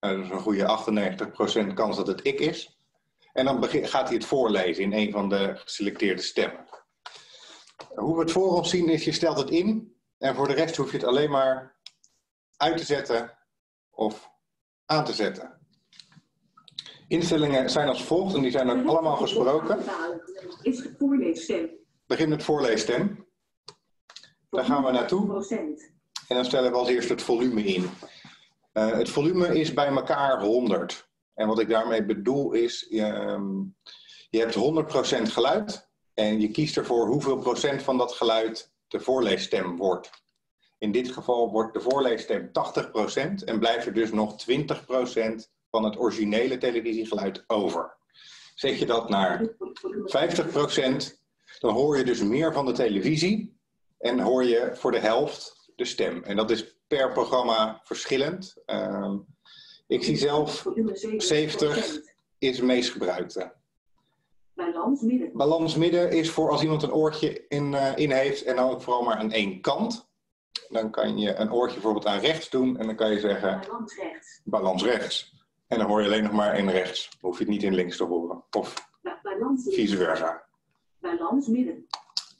[0.00, 2.78] Nou, dat is een goede 98% kans dat het ik is.
[3.32, 6.66] En dan gaat hij het voorlezen in een van de geselecteerde stemmen.
[7.94, 9.96] Hoe we het voor ons zien is, je stelt het in.
[10.18, 11.76] En voor de rest hoef je het alleen maar
[12.56, 13.38] uit te zetten
[13.90, 14.30] of
[14.86, 15.60] aan te zetten.
[17.08, 19.78] Instellingen zijn als volgt en die zijn ook allemaal gesproken.
[20.62, 21.70] Is het voorleesstem?
[22.06, 23.26] Begin met voorleesstem.
[24.52, 25.46] Daar gaan we naartoe.
[26.28, 27.82] En dan stellen we als eerst het volume in.
[27.82, 31.08] Uh, het volume is bij elkaar 100.
[31.34, 33.76] En wat ik daarmee bedoel is, um,
[34.30, 34.54] je hebt
[35.28, 40.10] 100% geluid en je kiest ervoor hoeveel procent van dat geluid de voorleesstem wordt.
[40.78, 42.50] In dit geval wordt de voorleesstem
[43.42, 44.54] 80% en blijft er dus nog 20%
[45.70, 47.96] van het originele televisiegeluid over.
[48.54, 49.48] Zet je dat naar 50%,
[51.58, 53.60] dan hoor je dus meer van de televisie
[54.02, 56.22] en hoor je voor de helft de stem.
[56.22, 58.56] En dat is per programma verschillend.
[58.66, 59.14] Uh,
[59.86, 60.66] ik zie zelf
[61.16, 62.00] 70
[62.38, 63.52] is het meest gebruikte.
[64.54, 65.30] Balans midden.
[65.32, 68.82] Balans midden is voor als iemand een oortje in, uh, in heeft en dan ook
[68.82, 70.10] vooral maar aan één kant.
[70.68, 73.96] Dan kan je een oortje bijvoorbeeld aan rechts doen en dan kan je zeggen Balans
[73.96, 74.40] rechts.
[74.44, 75.34] balans rechts.
[75.66, 77.10] En dan hoor je alleen nog maar in rechts.
[77.10, 78.44] Dan hoef je het niet in links te horen.
[78.50, 78.90] Of
[79.22, 80.44] Balans vice versa.
[81.00, 81.86] Balans midden.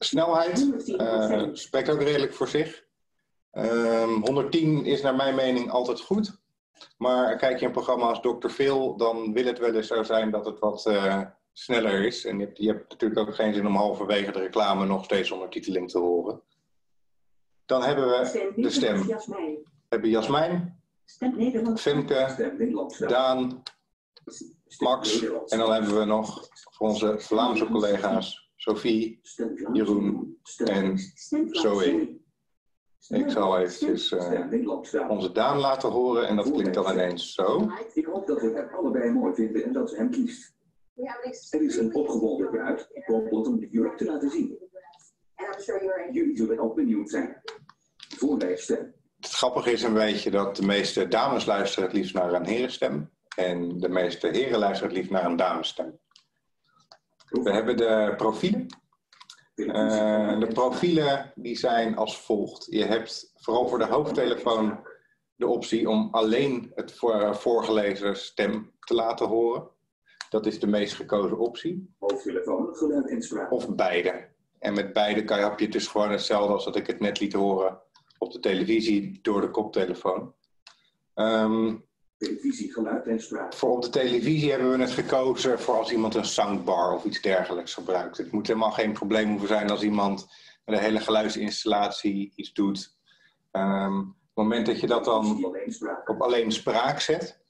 [0.05, 2.84] Snelheid 110 eh, spreekt ook redelijk voor zich.
[3.50, 6.40] Ehm, 110 is naar mijn mening altijd goed.
[6.96, 8.48] Maar kijk je een programma als Dr.
[8.48, 11.20] Phil, dan wil het wel eens zo zijn dat het wat eh,
[11.53, 12.24] sneller is.
[12.24, 15.30] En je hebt, je hebt natuurlijk ook geen zin om halverwege de reclame nog steeds
[15.30, 16.42] ondertiteling te horen.
[17.66, 19.03] Dan hebben we de stem.
[19.07, 19.55] Jasmijn.
[19.55, 20.82] We hebben Jasmijn.
[21.74, 22.34] Femke.
[23.07, 23.62] Daan,
[24.78, 25.22] Max.
[25.46, 29.20] En dan hebben we nog voor onze Vlaamse collega's Sophie,
[29.72, 30.98] Jeroen en
[31.50, 32.20] Zoe.
[33.08, 37.70] Ik zal eventjes eh, onze Daan laten horen en dat klinkt dan ineens zo.
[37.94, 40.54] Ik hoop dat we hem allebei mooi vinden en dat ze hem kiest.
[41.50, 42.88] Er is een opgewonden bruid
[43.30, 44.58] om de jurk te laten zien.
[46.12, 47.42] Jullie zullen ook benieuwd zijn.
[48.16, 48.94] Voor stem.
[49.16, 53.10] Het grappige is een beetje dat de meeste dames luisteren het liefst naar een herenstem.
[53.36, 56.00] En de meeste heren luisteren het liefst naar een damesstem.
[57.32, 58.66] We hebben de profielen.
[59.54, 62.66] Eh, de profielen die zijn als volgt.
[62.70, 64.80] Je hebt vooral voor de hoofdtelefoon
[65.36, 69.68] de optie om alleen het voor, voorgelezen stem te laten horen.
[70.30, 71.94] Dat is de meest gekozen optie.
[71.98, 73.52] Hoofdtelefoon, geluid en spraak.
[73.52, 74.28] Of beide.
[74.58, 77.00] En met beide kan je, heb je het dus gewoon hetzelfde als dat ik het
[77.00, 77.80] net liet horen
[78.18, 80.34] op de televisie door de koptelefoon.
[81.14, 81.76] Ehm,
[82.22, 83.54] Televisie, geluid en spraak.
[83.54, 87.20] voor op de televisie hebben we het gekozen voor als iemand een soundbar of iets
[87.20, 88.16] dergelijks gebruikt.
[88.16, 90.26] Het moet helemaal geen probleem hoeven zijn als iemand
[90.64, 92.96] met een hele geluidsinstallatie iets doet.
[93.50, 95.44] Ehm, op het moment dat je dat dan
[96.04, 97.40] op alleen spraak zet,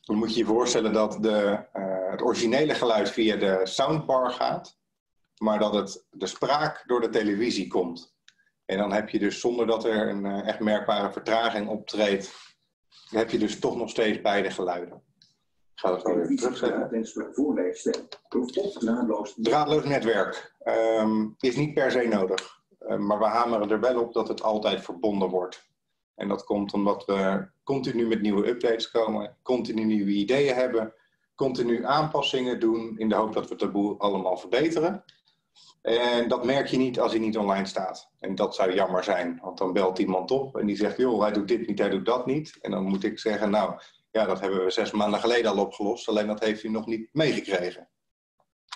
[0.00, 4.78] dan moet je je voorstellen dat de, eh, het originele geluid via de soundbar gaat,
[5.36, 8.14] maar dat het, de spraak door de televisie komt.
[8.64, 12.49] En dan heb je dus zonder dat er een eh, echt merkbare vertraging optreedt,
[13.10, 15.02] heb je dus toch nog steeds beide geluiden.
[15.74, 16.80] Ik ga het wel even terugzetten.
[18.78, 19.34] draadloos.
[19.36, 22.60] Draadloos netwerk ehm, is niet per se nodig.
[22.78, 25.68] Eh, maar we hameren er wel op dat het altijd verbonden wordt.
[26.14, 30.94] En dat komt omdat we continu met nieuwe updates komen, continu nieuwe ideeën hebben,
[31.34, 35.04] continu aanpassingen doen in de hoop dat we het de boel allemaal verbeteren.
[35.82, 38.10] En dat merk je niet als hij niet online staat.
[38.18, 41.32] En dat zou jammer zijn, want dan belt iemand op en die zegt, joh, hij
[41.32, 42.58] doet dit niet, hij doet dat niet.
[42.60, 46.08] En dan moet ik zeggen, nou, ja, dat hebben we zes maanden geleden al opgelost,
[46.08, 47.88] alleen dat heeft u nog niet meegekregen.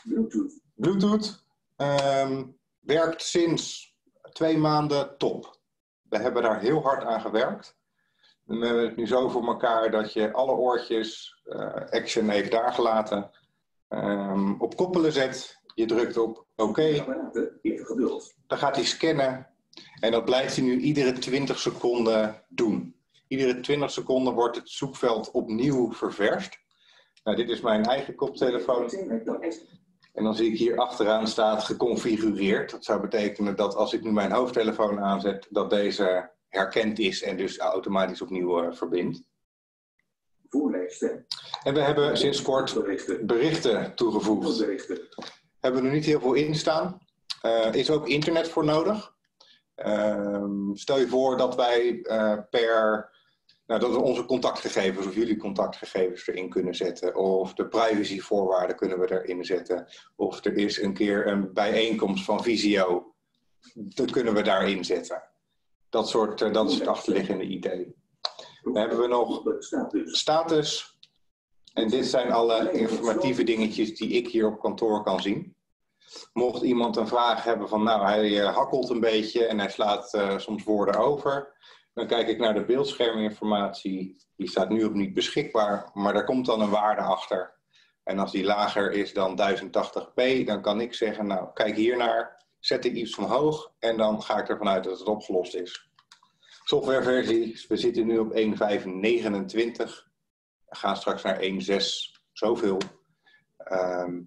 [0.05, 0.61] Bluetooth.
[0.74, 1.44] Bluetooth
[1.76, 2.44] ehm,
[2.80, 3.94] werkt sinds
[4.32, 5.61] twee maanden top.
[6.09, 7.76] We hebben daar heel hard aan gewerkt.
[8.44, 12.72] We hebben het nu zo voor elkaar dat je alle oortjes, eh, Action heeft daar
[12.72, 13.30] gelaten,
[13.88, 15.62] ehm, op koppelen zet.
[15.75, 18.35] Je drukt op oké, Apparaten, even geduld.
[18.47, 19.49] dan gaat hij scannen.
[20.01, 22.97] En dat blijft hij nu iedere 20 seconden doen.
[23.29, 26.59] Iedere 20 seconden wordt het zoekveld opnieuw ververst.
[27.25, 28.91] Nou, dit is mijn eigen koptelefoon.
[30.12, 32.70] En dan zie ik hier achteraan staat geconfigureerd.
[32.70, 37.37] Dat zou betekenen dat als ik nu mijn hoofdtelefoon aanzet, dat deze herkend is en
[37.37, 39.22] dus automatisch opnieuw eh, verbindt.
[40.49, 41.27] Voorleesstem.
[41.62, 43.27] En we hebben sinds kort Berichten.
[43.27, 44.64] berichten toegevoegd.
[45.65, 46.99] Hebben we er niet heel veel in staan.
[47.43, 49.15] Eh, is ook internet voor nodig.
[49.75, 53.12] Ehm, stel je voor dat wij eh, per.
[53.67, 57.17] Nou, dat we onze contactgegevens of jullie contactgegevens erin kunnen zetten.
[57.17, 59.87] Of de privacyvoorwaarden kunnen we erin zetten.
[60.17, 63.15] Of er is een keer een bijeenkomst van Visio.
[63.75, 65.23] Dat kunnen we daarin zetten.
[65.89, 67.95] Dat, soort, eh, dat is het achterliggende idee.
[68.62, 69.43] Dan hebben we nog
[70.07, 70.93] Status.
[71.75, 75.57] En dit zijn alle informatieve dingetjes die ik hier op kantoor kan zien.
[76.33, 80.14] Mocht iemand een vraag hebben van, nou, hij eh, hakkelt een beetje en hij slaat
[80.14, 81.57] eh, soms woorden over,
[81.95, 84.16] dan kijk ik naar de beeldscherminformatie.
[84.37, 87.55] Die staat nu op niet beschikbaar, maar daar komt dan een waarde achter.
[88.05, 92.85] En als die lager is dan 1080p, dan kan ik zeggen, nou, kijk hiernaar, zet
[92.85, 95.91] ik iets omhoog en dan ga ik ervan uit dat het opgelost is.
[96.64, 100.14] Softwareversie, we zitten nu op 1.5.29.
[100.77, 102.79] Gaan straks naar 1.6, zoveel.
[103.57, 104.22] Ehm,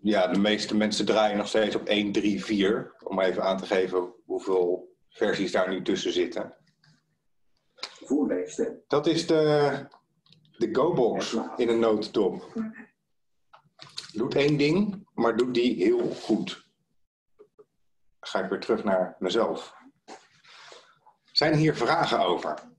[0.00, 2.96] ja, de meeste mensen draaien nog steeds op 1.3.4.
[3.02, 6.56] Om even aan te geven hoeveel versies daar nu tussen zitten.
[8.04, 8.82] Voorleesstem.
[8.86, 9.86] Dat is de,
[10.56, 12.52] de GoBox in een notendop.
[14.12, 16.66] Doet één ding, maar doet die heel goed.
[17.46, 19.74] Dan ga ik weer terug naar mezelf.
[21.32, 22.77] Zijn hier vragen over?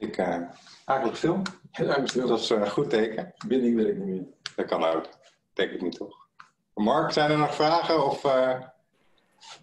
[0.00, 0.36] Ik uh,
[0.84, 1.42] eigenlijk veel.
[2.26, 3.32] Dat is een goed teken.
[3.36, 4.24] Verbinding werkt niet meer.
[4.56, 5.04] Dat kan ook.
[5.52, 6.28] Denk ik niet toch?
[6.74, 8.06] Mark, zijn er nog vragen?
[8.06, 8.60] Of, uh...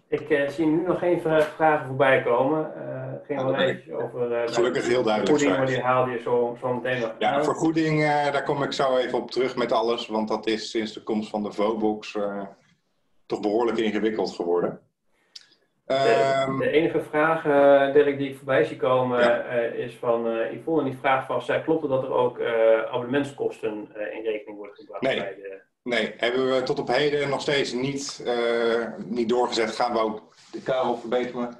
[0.08, 2.72] Ik zie nu nog geen vragen voorbij komen.
[2.76, 4.48] Uh, ging wel even over.
[4.48, 5.38] Gelukkig heel duidelijk.
[5.38, 7.14] Vergoeding, maar die haalde je zo, zo meteen nog.
[7.18, 10.92] Ja, vergoeding, daar kom ik zo even op terug met alles, want dat is sinds
[10.92, 12.18] de komst van de VOBOX
[13.26, 14.80] toch behoorlijk ingewikkeld geworden.
[15.88, 20.26] De, ehm, de, enige vraag, uh, Dirk, die ik voorbij zie komen, uh, is van
[20.26, 20.82] uh, Yvonne.
[20.82, 22.40] En die vraagt van, zij klopt het dat er ook
[22.90, 25.02] abonnementskosten in rekening worden gebracht?
[25.02, 25.16] Nee.
[25.16, 25.60] Bij de...
[25.82, 28.24] nee, hebben we tot op heden nog steeds niet,
[29.04, 29.70] niet doorgezet.
[29.70, 31.58] Gaan we ook de kabel verbeteren.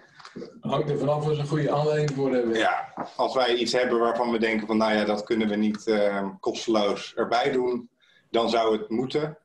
[0.60, 2.54] Hangt er vanaf als een goede aanleiding voor hebben.
[2.54, 6.00] Ja, als wij iets hebben waarvan we denken van, nou ja, dat kunnen we niet
[6.40, 7.90] kosteloos erbij doen,
[8.30, 9.38] dan zou het moeten.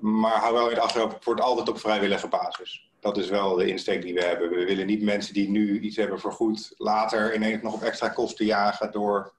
[0.00, 3.54] Maar hou wel in het achterhoofd, het wordt altijd op vrijwillige basis dat is wel
[3.54, 4.50] de insteek die we hebben.
[4.50, 8.46] We willen niet mensen die nu iets hebben vergoed, later ineens nog op extra kosten
[8.46, 9.32] jagen door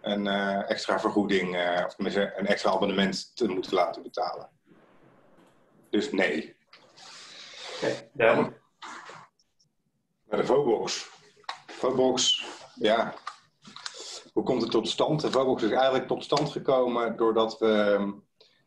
[0.00, 4.48] een uh, extra vergoeding uh, of een extra abonnement te moeten laten betalen.
[5.90, 6.56] Dus nee.
[7.76, 8.60] Oké, okay, duidelijk.
[10.28, 11.10] Naar de Vobox.
[11.66, 12.44] Vobox,
[12.74, 13.14] ja.
[14.32, 15.20] Hoe komt het tot stand?
[15.20, 18.12] De Vobox is eigenlijk tot stand gekomen doordat we ehm,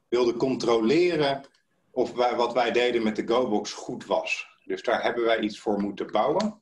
[0.07, 1.45] wilden controleren
[1.91, 4.47] of wat wij deden met de GoBox goed was.
[4.63, 6.61] Dus daar hebben wij iets voor moeten bouwen.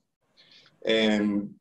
[0.82, 1.59] En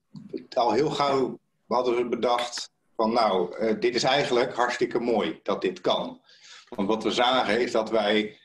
[0.54, 5.60] al heel gauw hadden we bedacht van nou, uh, dit is eigenlijk hartstikke mooi dat
[5.60, 6.20] dit kan.
[6.68, 8.38] Want wat we zagen is dat wij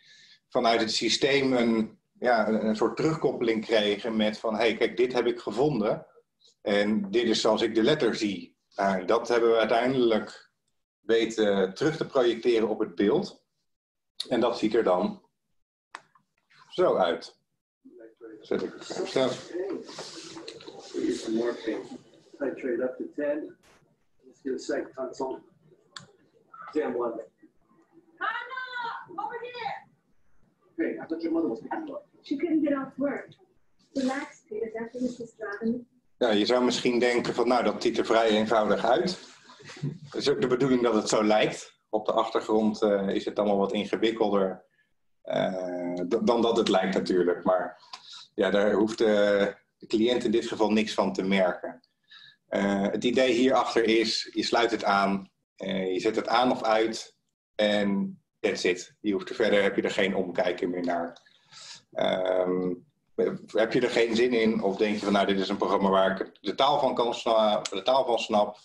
[0.49, 5.13] vanuit het systeem een, ja, een soort terugkoppeling kregen met van hé, hey, kijk, dit
[5.13, 6.05] heb ik gevonden.
[6.61, 8.55] En dit is zoals ik de letter zie.
[8.76, 10.51] Nou, dat hebben we uiteindelijk
[10.99, 13.40] weten terug te projecteren op het beeld.
[14.30, 15.22] En dat ziet er dan
[16.67, 17.39] zo uit.
[18.39, 19.30] Zet ik het staan.
[22.41, 23.55] Titrate up to 10.
[24.26, 25.41] Let's get a second time on.
[26.72, 26.93] 10 1.
[28.17, 29.09] Hannah!
[29.15, 29.76] Over here!
[30.78, 31.91] Hey, I thought your mother was behind
[32.24, 33.30] She couldn't get off work.
[33.93, 34.72] Relax, Peter.
[34.84, 35.36] After Mrs.
[35.38, 35.88] Draven.
[36.17, 39.19] Ja, je zou misschien denken van nou, dat ziet er vrij eenvoudig uit.
[40.03, 41.80] Het is ook de bedoeling dat het zo lijkt.
[41.93, 44.63] Op de achtergrond uh, is het allemaal wat ingewikkelder
[45.25, 47.43] uh, dan dat het lijkt natuurlijk.
[47.43, 47.81] Maar
[48.35, 51.79] ja, daar hoeft de, de cliënt in dit geval niks van te merken.
[52.91, 57.15] Het idee hierachter is, je sluit het aan, je zet het aan of uit
[57.55, 58.95] en that's it.
[58.99, 61.17] Je hoeft er verder, heb je er geen omkijken meer naar.
[61.93, 62.85] Um,
[63.47, 65.89] heb je er geen zin in of denk je van nou dit is een programma
[65.89, 67.11] waar ik de taal van kan
[67.71, 68.57] de taal van snap.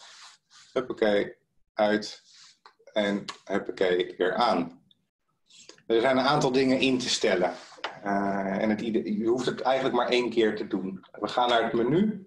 [0.73, 1.35] Huppakee,
[1.75, 2.23] uit,
[2.97, 4.83] en huppakee, weer aan.
[5.87, 7.53] Er zijn een aantal dingen in te stellen.
[8.05, 11.05] Uh, en het, je hoeft het eigenlijk maar één keer te doen.
[11.13, 12.25] We gaan naar het menu.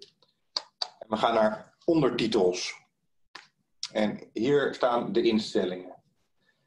[0.98, 2.74] En we gaan naar ondertitels.
[3.92, 5.94] En hier staan de instellingen.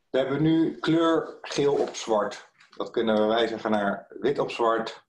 [0.09, 2.49] We hebben nu kleur geel op zwart.
[2.77, 5.05] Dat kunnen we wijzigen naar wit op zwart,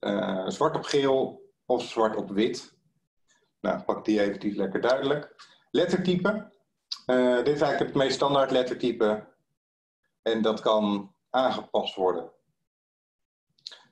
[0.00, 2.76] uh, zwart op geel of zwart op wit.
[3.60, 5.34] Nou, pak die eventjes lekker duidelijk.
[5.70, 6.56] Lettertype.
[7.10, 9.26] Uh, dit is eigenlijk het meest standaard lettertype
[10.22, 12.30] en dat kan aangepast worden.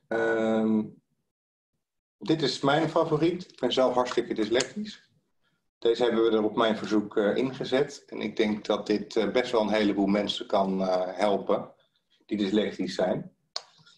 [0.09, 0.81] Uh,
[2.19, 3.51] dit is mijn favoriet.
[3.53, 5.11] Ik ben zelf hartstikke dyslectisch.
[5.79, 8.05] Deze hebben we er op mijn verzoek uh, ingezet.
[8.07, 10.81] En ik denk dat dit uh, best wel een heleboel mensen kan
[11.15, 11.73] helpen
[12.27, 13.33] die dyslectisch zijn.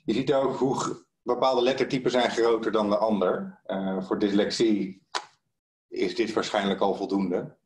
[0.05, 3.61] Je ziet ook hoe bepaalde lettertypen zijn groter dan de ander.
[4.01, 5.07] voor dyslexie
[5.89, 7.58] is dit waarschijnlijk al voldoende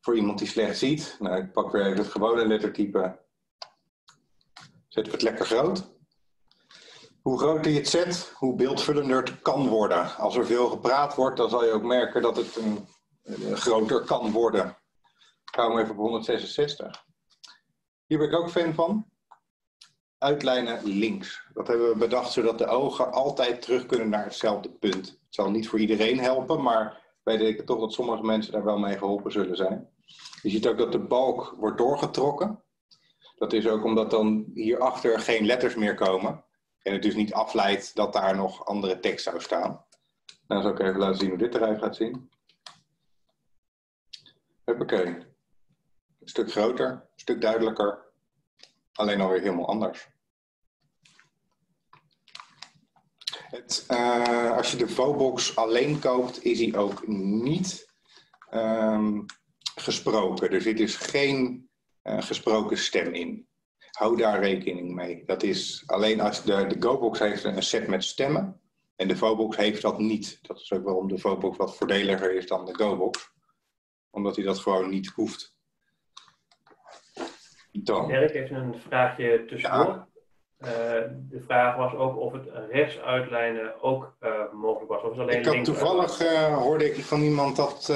[0.00, 1.16] voor iemand die slecht ziet.
[1.18, 3.18] Nou, ik pak weer even het gewone lettertype.
[4.88, 5.90] Zetten we het lekker groot.
[7.22, 10.16] Hoe groter je het zet, hoe beeldvullender het kan worden.
[10.16, 12.86] Als er veel gepraat wordt, dan zal je ook merken dat het een,
[13.22, 14.76] een groter kan worden.
[15.44, 17.04] Ik hou hem even op 166.
[18.06, 19.06] Hier ben ik ook fan van.
[20.18, 21.42] Uitlijnen links.
[21.52, 25.06] Dat hebben we bedacht zodat de ogen altijd terug kunnen naar hetzelfde punt.
[25.08, 28.78] Het zal niet voor iedereen helpen, maar wij denken toch dat sommige mensen daar wel
[28.78, 29.88] mee geholpen zullen zijn.
[30.42, 32.62] Je ziet ook dat de balk wordt doorgetrokken.
[33.36, 36.44] Dat is ook omdat dan hierachter geen letters meer komen.
[36.82, 39.84] En het dus niet afleidt dat daar nog andere tekst zou staan.
[40.46, 42.30] Nou, zal ik even laten zien hoe dit eruit gaat zien.
[44.64, 45.06] Huppakee.
[45.06, 48.12] Een stuk groter, een stuk duidelijker.
[48.92, 50.08] Alleen alweer helemaal anders.
[53.50, 57.92] Het, uh, als je de Vobox alleen koopt, is hij ook niet
[58.54, 59.24] um,
[59.74, 60.50] gesproken.
[60.50, 61.68] Er zit dus geen
[62.02, 63.48] uh, gesproken stem in.
[63.90, 65.24] Hou daar rekening mee.
[65.24, 68.60] Dat is alleen als de, de GoBox heeft een set met stemmen.
[68.96, 70.38] En de Vobox heeft dat niet.
[70.42, 73.32] Dat is ook waarom de Vobox wat voordeliger is dan de GoBox.
[74.10, 75.58] Omdat hij dat gewoon niet hoeft.
[77.72, 78.10] Dan.
[78.10, 79.86] Erik, even een vraagje tussendoor.
[79.86, 80.08] Ja.
[80.60, 80.70] Eh,
[81.30, 85.02] de vraag was ook of het rechts uitlijnen ook eh, mogelijk was.
[85.02, 87.92] Of het alleen Ik had toevallig eh, hoorde ik van iemand dat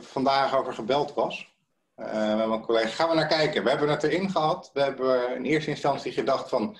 [0.00, 1.48] vandaag over gebeld was.
[1.96, 2.88] Met mijn collega.
[2.88, 3.64] Gaan we naar kijken.
[3.64, 4.70] We hebben het erin gehad.
[4.72, 6.76] We hebben in eerste instantie gedacht van,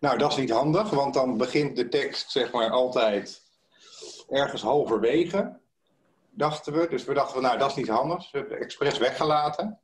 [0.00, 3.40] nou dat is niet handig, want dan begint de tekst zeg maar altijd
[4.28, 5.58] ergens halverwege,
[6.30, 6.86] dachten we.
[6.88, 8.16] Dus we dachten van, nou dat is niet handig.
[8.16, 9.81] Dus we hebben het expres weggelaten.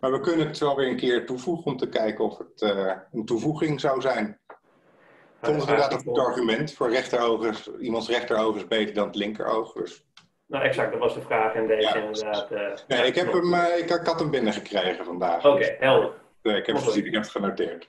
[0.00, 2.96] Maar we kunnen het wel weer een keer toevoegen om te kijken of het eh,
[3.12, 4.40] een toevoeging zou zijn.
[4.48, 6.72] Ik vond het inderdaad een goed argument.
[6.72, 9.72] Voor rechteroog iemands rechteroog is beter dan het linkeroog.
[9.72, 10.04] Dus.
[10.46, 12.50] Nou, exact, dat was de vraag in deze inderdaad.
[12.50, 15.46] eh, Nee, ik, heb hem, eh, ik, ik had hem binnengekregen vandaag.
[15.46, 16.12] Oké, helder.
[16.42, 17.88] Nee, ik heb het gezien, ik heb het genoteerd.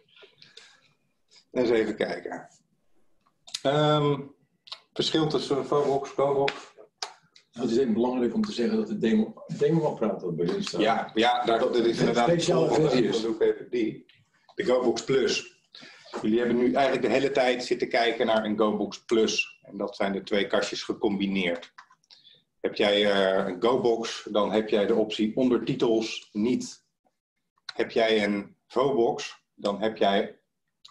[1.52, 2.48] Eens even kijken.
[3.64, 4.20] Ehm,
[4.94, 6.56] verschil tussen Vobox en
[7.54, 10.82] Nou, het is even belangrijk om te zeggen dat de demo, demo-apparaat dat erin staat.
[10.82, 12.90] Ja, ja daar, dat is Een inderdaad speciale de volgende.
[12.90, 13.22] versie is.
[13.22, 14.06] Dan die.
[14.56, 15.60] De GoBox Plus.
[16.22, 19.60] Jullie hebben nu eigenlijk de hele tijd zitten kijken naar een GoBox Plus.
[19.62, 21.74] En dat zijn de twee kastjes gecombineerd.
[22.60, 26.84] Heb jij eh, een GoBox, dan heb jij de optie ondertitels niet.
[27.74, 30.40] Heb jij een VoBox, dan heb jij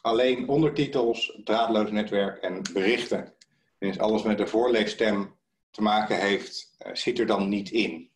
[0.01, 3.35] alleen ondertitels, draadloos netwerk en berichten.
[3.79, 5.39] Dus alles met de voorleesstem
[5.71, 8.11] te maken heeft, eh, zit er dan niet in.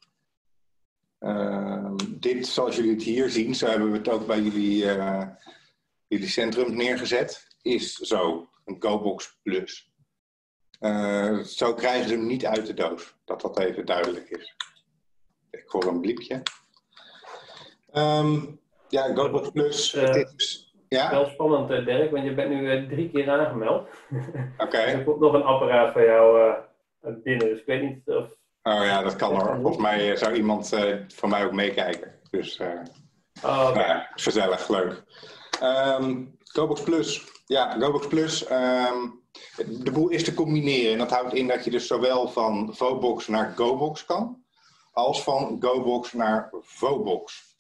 [1.18, 5.26] Ehm, dit, zoals jullie het hier zien, zo hebben we het ook bij jullie, eh,
[6.06, 9.92] jullie centrum neergezet, is zo, een GoBox Plus.
[10.78, 14.56] Eh, zo krijgen ze hem niet uit de doos, dat dat even duidelijk is.
[15.50, 16.42] Ik hoor een bliepje.
[17.92, 18.40] Ehm,
[18.88, 20.74] ja, GoBox Plus, het is...
[20.88, 21.10] Ja?
[21.10, 23.88] Wel spannend, Dirk, want je bent nu drie keer aangemeld.
[24.58, 24.76] Oké.
[24.96, 26.54] er komt nog een apparaat van jou
[27.12, 28.26] binnen, dus ik weet niet of...
[28.62, 29.54] Oh ja, dat kan hoor.
[29.54, 32.20] Volgens mij eh, zou iemand eh, van mij ook meekijken.
[32.30, 32.80] Dus eh
[33.42, 35.02] Oh, nou ja, gezellig, leuk.
[35.60, 37.24] Ehm GoBox Plus.
[37.46, 38.44] Ja, GoBox Plus.
[38.44, 39.08] ehm,
[39.82, 40.92] de boel is te combineren.
[40.92, 44.44] En dat houdt in dat je dus zowel van Vobox naar GoBox kan,
[44.92, 47.54] als van GoBox naar Vobox.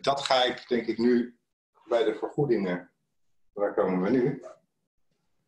[0.00, 1.38] Dat ga ik denk ik nu
[1.88, 2.90] bij de vergoedingen.
[3.52, 4.42] Waar komen we nu?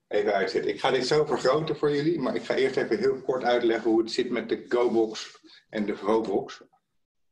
[0.09, 0.71] Even uitzetten.
[0.71, 3.91] Ik ga dit zo vergroten voor jullie, maar ik ga eerst even heel kort uitleggen
[3.91, 5.41] hoe het zit met de GoBox
[5.71, 6.63] en de Vobox.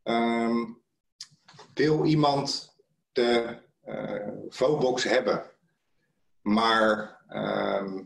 [0.02, 0.64] Ehm,
[1.74, 2.76] wil iemand
[3.12, 5.50] de eh Vobox hebben,
[6.40, 7.96] maar ehm,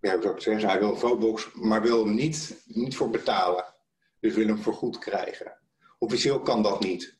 [0.00, 0.68] ja, zou ik het zeggen?
[0.68, 3.64] Hij wil Vobox, maar wil hem niet, niet voor betalen.
[4.20, 5.58] Dus wil hem vergoed krijgen.
[5.98, 7.18] Officieel kan dat niet.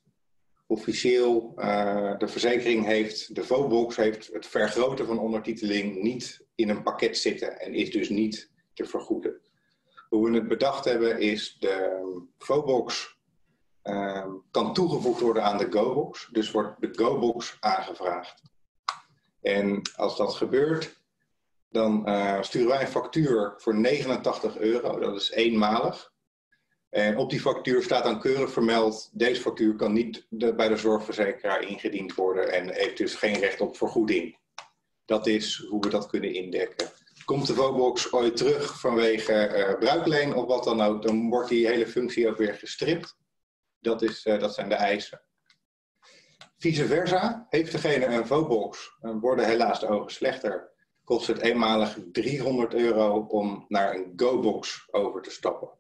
[0.67, 6.83] Officieel, eh, de verzekering heeft, de Vobox heeft het vergroten van ondertiteling niet in een
[6.83, 9.41] pakket zitten en is dus niet te vergoeden.
[10.09, 12.03] Hoe we het bedacht hebben is de
[12.39, 13.19] Vobox
[13.83, 16.29] ehm, kan toegevoegd worden aan de GoBox.
[16.33, 18.43] Dus wordt de GoBox aangevraagd.
[19.41, 21.03] En als dat gebeurt,
[21.69, 24.99] dan eh, sturen wij een factuur voor 89 euro.
[24.99, 26.13] Dat is eenmalig.
[26.91, 31.63] En op die factuur staat dan keurig vermeld: deze factuur kan niet bij de zorgverzekeraar
[31.63, 34.39] ingediend worden en heeft dus geen recht op vergoeding.
[35.11, 36.89] Dat is hoe we dat kunnen indekken.
[37.25, 41.67] Komt de Vobox ooit terug vanwege eh, bruikleen of wat dan ook, dan wordt die
[41.67, 43.17] hele functie ook weer gestript.
[43.81, 45.23] Dat, is, eh, dat zijn de eisen.
[46.57, 50.73] Vice versa, heeft degene een Vobox, dan worden helaas de ogen slechter.
[51.05, 55.71] Kost het eenmalig 300 euro om naar een GoBox over te stappen.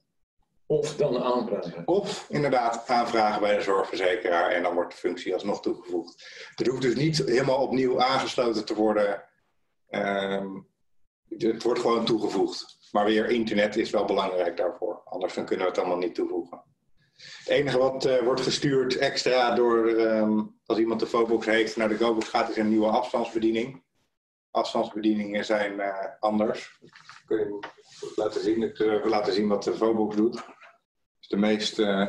[0.70, 1.82] Of dan aanvragen.
[1.86, 6.24] Of inderdaad aanvragen bij de zorgverzekeraar en dan wordt de functie alsnog toegevoegd.
[6.54, 9.24] Het hoeft dus niet helemaal opnieuw aangesloten te worden.
[9.88, 10.46] Ehm,
[11.28, 12.78] het wordt gewoon toegevoegd.
[12.90, 15.02] Maar weer internet is wel belangrijk daarvoor.
[15.04, 16.62] Anders kunnen we het allemaal niet toevoegen.
[17.38, 21.88] Het enige wat eh, wordt gestuurd extra door, ehm, als iemand de Vobox heeft, naar
[21.88, 23.82] de GoBox gaat, is een nieuwe afstandsbediening.
[24.50, 26.80] Afstandsbedieningen zijn eh, anders.
[27.26, 27.58] Kun je
[28.16, 30.58] laten zien, ik uh, laten zien wat de Vobox doet.
[31.30, 32.08] De meest eh,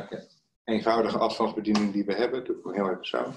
[0.64, 2.44] eenvoudige afstandsbediening die we hebben.
[2.44, 3.32] Doe ik hem heel even zo.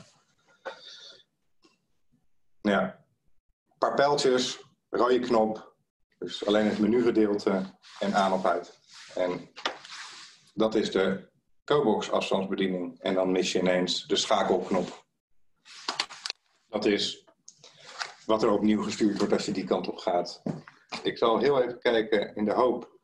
[2.62, 2.82] Ja.
[2.82, 5.76] Een paar pijltjes, rode knop.
[6.18, 7.62] Dus alleen het menugedeelte
[8.00, 8.80] en aan of uit.
[9.16, 9.50] En
[10.54, 11.30] dat is de
[11.64, 13.00] Cobox afstandsbediening.
[13.02, 15.06] En dan mis je ineens de schakelknop.
[16.68, 17.26] Dat is
[18.26, 20.42] wat er opnieuw gestuurd wordt als je die kant op gaat.
[21.04, 22.95] Ik zal heel even kijken in de hoop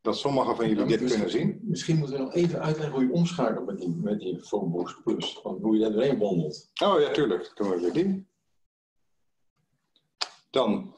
[0.00, 1.60] dat sommigen van jullie dit kunnen zien.
[1.62, 5.38] Misschien moeten we nog even uitleggen hoe je omschakelt met die, met die Phonebox Plus.
[5.42, 6.70] Van hoe je daar doorheen wandelt.
[6.82, 7.52] Oh ja, tuurlijk.
[7.54, 8.28] Doen we weer die.
[10.50, 10.94] Dan.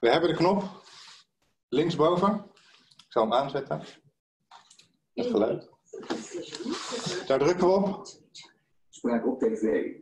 [0.00, 0.62] We hebben de knop
[1.68, 2.44] linksboven.
[2.96, 3.82] Ik zal hem aanzetten.
[5.14, 5.70] Het geluid.
[7.26, 8.06] Daar drukken we op.
[8.88, 9.94] Spraak op tv.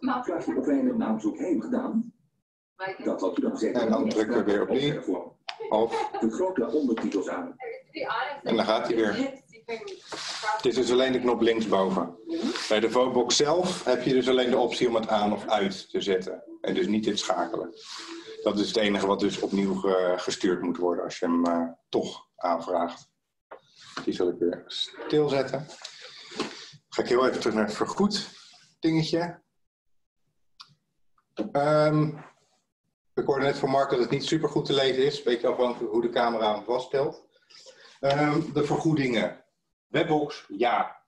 [0.00, 2.12] Vraag je of wij een naamzoek heeft gedaan?
[3.04, 3.80] Dat had u dan gezegd.
[3.80, 5.00] En dan drukken we weer op die.
[5.72, 6.10] Of.
[6.20, 7.56] De grote ondertitels aan.
[8.42, 9.14] En dan gaat hij weer.
[10.56, 12.16] Het is dus alleen de knop linksboven.
[12.68, 15.90] Bij de Vobox zelf heb je dus alleen de optie om het aan of uit
[15.90, 16.42] te zetten.
[16.60, 17.74] En dus niet dit schakelen.
[18.42, 21.68] Dat is het enige wat dus opnieuw ge- gestuurd moet worden als je hem eh,
[21.88, 23.08] toch aanvraagt.
[24.04, 25.66] Die zal ik weer stilzetten.
[26.88, 28.28] Ga ik heel even terug naar het vergoed
[28.80, 29.42] dingetje.
[31.52, 32.10] Ehm,
[33.14, 35.22] ik hoorde net van Mark dat het niet super goed te lezen is.
[35.22, 37.26] Beetje afhankelijk hoe de camera hem vaststelt.
[38.00, 39.44] Ehm, de vergoedingen.
[39.86, 41.00] Webbox, ja.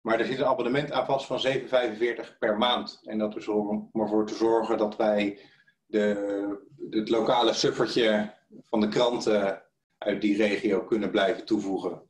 [0.00, 3.00] Maar er zit een abonnement aan vast van 7,45 per maand.
[3.04, 5.38] En dat is om ervoor te zorgen dat wij
[5.86, 6.58] de,
[6.90, 8.34] het lokale suffertje
[8.64, 9.62] van de kranten
[9.98, 12.02] uit die regio kunnen blijven toevoegen.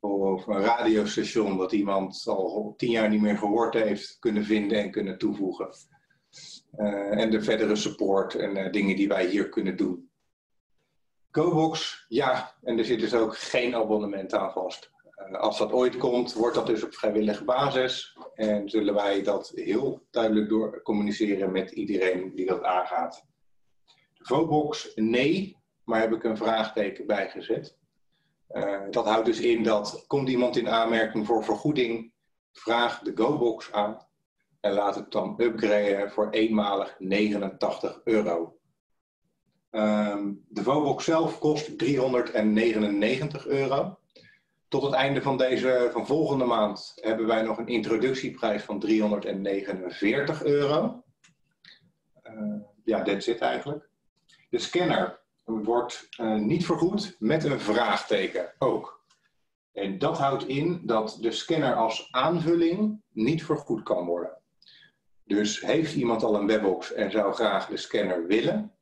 [0.00, 4.90] Of een radiostation dat iemand al tien jaar niet meer gehoord heeft kunnen vinden en
[4.90, 5.68] kunnen toevoegen.
[6.76, 10.10] Eh, en de verdere support en eh, dingen die wij hier kunnen doen.
[11.30, 14.90] GoBox, ja, en er zit dus ook geen abonnement aan vast.
[15.14, 18.16] Eh, als dat ooit komt, wordt dat dus op vrijwillige basis.
[18.34, 23.24] En zullen wij dat heel duidelijk door communiceren met iedereen die dat aangaat.
[24.14, 27.76] De Vobox, nee, maar heb ik een vraagteken bij gezet.
[28.46, 32.12] Eh, dat houdt dus in dat, komt iemand in aanmerking voor vergoeding,
[32.52, 34.06] vraag de GoBox aan
[34.62, 38.56] en laat het dan upgraden voor eenmalig 89 euro.
[39.70, 43.98] Ehm, de Vobox zelf kost 399 euro.
[44.68, 50.44] Tot het einde van, deze, van volgende maand hebben wij nog een introductieprijs van 349
[50.44, 51.02] euro.
[52.22, 52.34] Eh,
[52.84, 53.88] ja, that's it eigenlijk.
[54.50, 59.04] De scanner wordt eh, niet vergoed met een vraagteken ook.
[59.72, 64.41] En dat houdt in dat de scanner als aanvulling niet vergoed kan worden.
[65.24, 68.72] Dus heeft iemand al een webbox en zou graag de scanner willen,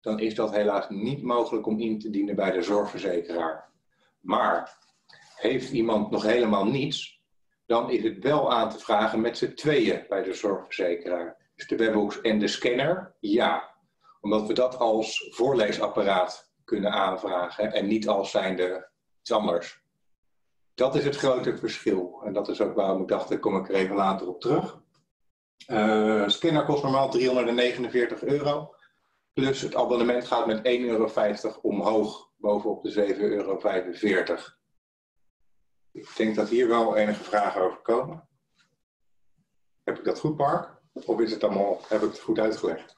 [0.00, 3.70] dan is dat helaas niet mogelijk om in te dienen bij de zorgverzekeraar.
[4.20, 4.78] Maar
[5.36, 7.20] heeft iemand nog helemaal niets,
[7.66, 11.36] dan is het wel aan te vragen met z'n tweeën bij de zorgverzekeraar.
[11.54, 13.70] Dus de webbox en de scanner, ja.
[14.20, 18.88] Omdat we dat als voorleesapparaat kunnen aanvragen en niet als zijnde
[19.20, 19.82] iets anders.
[20.74, 22.22] Dat is het grote verschil.
[22.24, 24.81] En dat is ook waarom ik dacht, daar kom ik er even later op terug.
[25.68, 28.74] Uh, scanner kost normaal 349 euro.
[29.32, 31.10] Plus het abonnement gaat met 1,50 euro
[31.62, 33.60] omhoog bovenop de 7,45 euro.
[35.92, 38.28] Ik denk dat hier wel enige vragen over komen.
[39.84, 40.80] Heb ik dat goed, Mark?
[40.92, 42.96] Of is het allemaal, heb ik het goed uitgelegd?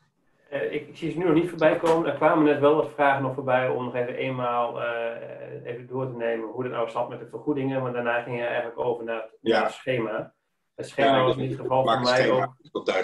[0.53, 2.11] Uh, ik, ik, zie ze nu nog niet voorbij komen.
[2.11, 6.07] Er kwamen net wel wat vragen nog voorbij om nog even eenmaal uh, even door
[6.07, 7.83] te nemen hoe het nou zat met de vergoedingen.
[7.83, 9.57] Maar daarna ging je eigenlijk over naar het, ja.
[9.57, 10.35] naar het schema.
[10.75, 12.55] Het schema was in ieder geval voor mij ook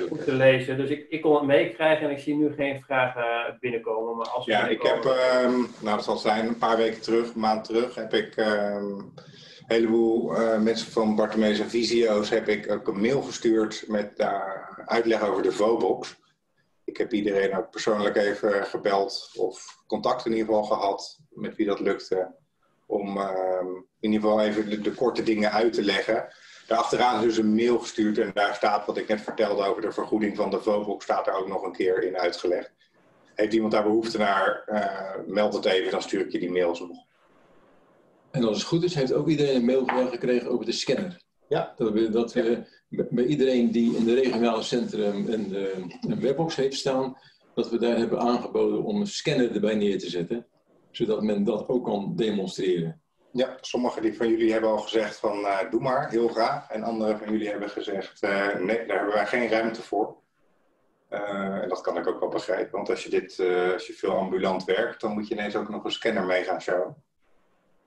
[0.09, 0.77] goed te lezen.
[0.77, 4.17] Dus ik, ik kon het meekrijgen en ik zie nu geen vragen binnenkomen.
[4.17, 7.41] Maar als ja, ik heb, um, nou dat zal zijn, een paar weken terug, een
[7.41, 12.71] maand terug, heb ik um, een heleboel uh, mensen van Bartemees en Visio's heb ik
[12.71, 16.17] ook een mail gestuurd met daar uh, uitleg over de Vobox.
[16.85, 21.67] Ik heb iedereen ook persoonlijk even gebeld of contact in ieder geval gehad met wie
[21.67, 22.35] dat lukte.
[22.87, 23.31] Om uh,
[24.01, 26.35] in ieder geval even de, de, korte dingen uit te leggen.
[26.71, 29.93] Daarachteraan is dus een mail gestuurd en daar staat wat ik net vertelde over de
[29.93, 32.73] vergoeding van de Vobox, staat er ook nog een keer in uitgelegd.
[33.35, 36.81] Heeft iemand daar behoefte naar, uh, meld het even, dan stuur ik je die mails
[36.81, 37.07] nog.
[38.31, 41.23] En als het goed is, heeft ook iedereen een mail gekregen over de scanner.
[41.49, 41.75] Ja.
[41.77, 45.55] Dat we, dat we bij iedereen die in de regionale centrum een,
[46.01, 47.17] een webbox heeft staan,
[47.55, 50.47] dat we daar hebben aangeboden om een scanner erbij neer te zetten,
[50.91, 53.01] zodat men dat ook kan demonstreren.
[53.33, 56.71] Ja, sommigen die van jullie hebben al gezegd van uh, doe maar, heel graag.
[56.71, 60.17] En anderen van jullie hebben gezegd uh, nee, daar hebben wij geen ruimte voor.
[61.11, 63.41] Uh, en dat kan ik ook wel begrijpen, want als je, dit,
[63.73, 66.61] als je veel ambulant werkt, dan moet je ineens ook nog een scanner mee gaan
[66.61, 67.03] showen.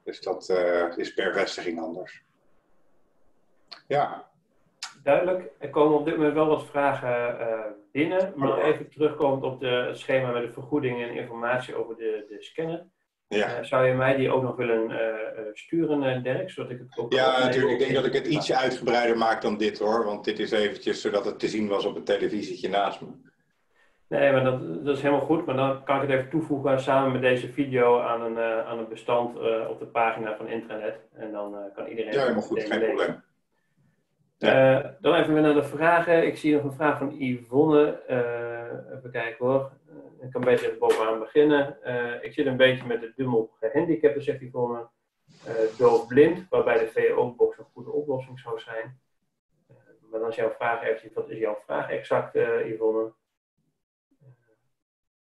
[0.03, 0.49] Dus dat
[0.95, 2.23] is per vestiging anders.
[3.87, 4.29] Ja.
[5.03, 5.51] Duidelijk.
[5.59, 8.33] Er komen op dit moment wel wat vragen binnen.
[8.35, 12.43] Maar even terugkomend op de, het schema met de vergoeding en informatie over de, de
[12.43, 12.85] scanner.
[13.37, 13.59] Ja.
[13.59, 14.97] Uh, zou je mij die ook nog willen uh,
[15.53, 16.49] sturen, Dirk?
[16.49, 17.73] Zodat ik het ook ja, natuurlijk.
[17.73, 20.05] Ik denk dat ik het ietsje uitgebreider maak dan dit hoor.
[20.05, 23.07] Want dit is eventjes zodat het te zien was op het televisietje naast me.
[24.07, 25.45] Nee, maar dat, dat is helemaal goed.
[25.45, 28.89] Maar dan kan ik het even toevoegen samen met deze video aan een, aan een
[28.89, 29.37] bestand
[29.69, 30.99] op de pagina van intranet.
[31.13, 32.13] En dan kan iedereen...
[32.13, 32.59] Ja, helemaal goed.
[32.59, 32.95] Geen lezen.
[32.95, 33.23] probleem.
[34.37, 34.95] Ja.
[35.01, 36.27] Dan even weer naar de vragen.
[36.27, 37.99] Ik zie nog een vraag van Yvonne.
[38.97, 39.71] Even kijken hoor.
[40.23, 41.77] Uh, ik kan beter even bovenaan beginnen.
[42.21, 44.89] ik zit een beetje met de dubbel gehandicapten, zegt Yvonne.
[45.77, 48.99] doofblind, waarbij de VO-box een goede oplossing zou zijn.
[50.09, 53.13] maar dan is jouw vraag wat is jouw vraag exact, uh, Yvonne?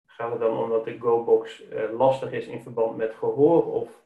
[0.06, 4.02] Gaat het dan om dat de Go-box lastig is in verband met gehoor of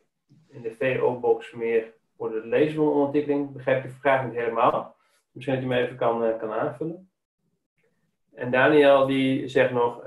[0.49, 3.53] in de VO-box meer voor de leesbronontwikkeling?
[3.53, 4.97] Begrijp je de vraag niet helemaal?
[5.33, 7.11] Misschien dat je me even kan, kan aanvullen.
[8.35, 10.03] En Daniel die zegt nog,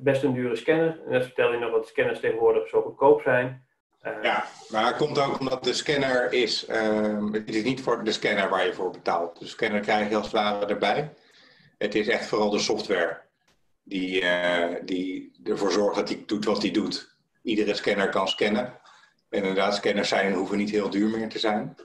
[0.00, 1.00] best een dure scanner.
[1.04, 3.66] En net vertelde je nog dat scanners tegenwoordig zo goedkoop zijn.
[4.02, 8.04] Uh, ja, maar het komt ook omdat de scanner is, uh, het is niet voor
[8.04, 9.38] de scanner waar je voor betaalt.
[9.38, 11.14] De scanner krijg je als ware erbij.
[11.78, 13.20] Het is echt vooral de software
[13.82, 17.16] die, uh, die ervoor zorgt dat hij doet wat hij doet.
[17.42, 18.80] Iedere scanner kan scannen.
[19.28, 21.76] En inderdaad, scanners zijn hoeven niet heel duur meer te zijn.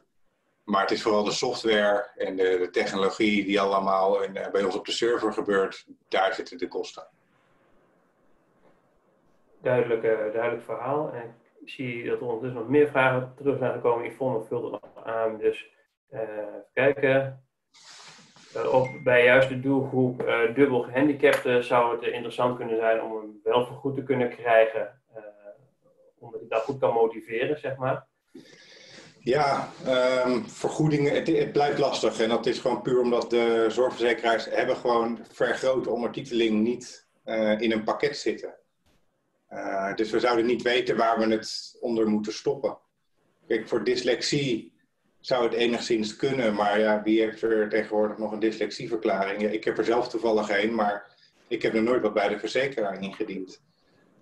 [0.64, 4.76] Maar het is vooral de software en de, de technologie die allemaal in, bij ons
[4.76, 5.86] op de server gebeurt.
[6.10, 7.08] Daar zitten de kosten.
[9.62, 10.02] Duidelijk,
[10.34, 11.14] duidelijk verhaal.
[11.14, 14.06] En ik zie dat er ondertussen nog meer vragen terug zijn gekomen.
[14.06, 15.38] Yvonne vulde nog aan.
[15.38, 15.70] Dus
[16.12, 16.20] uh,
[16.74, 17.46] kijken.
[18.56, 23.16] Uh, of bij juist de doelgroep uh, dubbel gehandicapten zou het interessant kunnen zijn om
[23.16, 25.02] hem wel vergoed te kunnen krijgen.
[26.20, 28.08] omdat hij dat goed kan motiveren, zeg maar.
[29.20, 29.70] Ja,
[30.26, 32.20] um, vergoedingen, het, het, blijft lastig.
[32.20, 37.08] En dat is gewoon puur omdat de zorgverzekeraars hebben gewoon vergrote ondertiteling niet
[37.58, 38.56] in een pakket zitten.
[39.54, 42.78] Uh, dus we zouden niet weten waar we het onder moeten stoppen.
[43.48, 44.74] Kijk, voor dyslexie
[45.20, 49.42] zou het enigszins kunnen, maar ja, wie heeft er tegenwoordig nog een dyslexieverklaring?
[49.42, 51.16] Ja, ik heb er zelf toevallig een, maar
[51.48, 53.62] ik heb nog nooit wat bij de verzekeraar ingediend.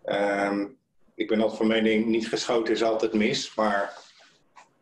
[0.05, 0.77] Um,
[1.15, 3.97] ik ben altijd van mening, niet geschoten is altijd mis, maar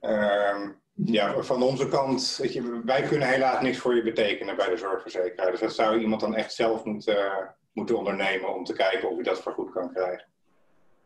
[0.02, 4.70] um, ja, van onze kant, weet je, wij kunnen helaas niks voor je betekenen bij
[4.70, 5.52] de zorgverzekeraar.
[5.52, 9.24] Dus dat zou iemand dan echt zelf moeten, moeten ondernemen om te kijken of je
[9.24, 10.33] dat vergoed kan krijgen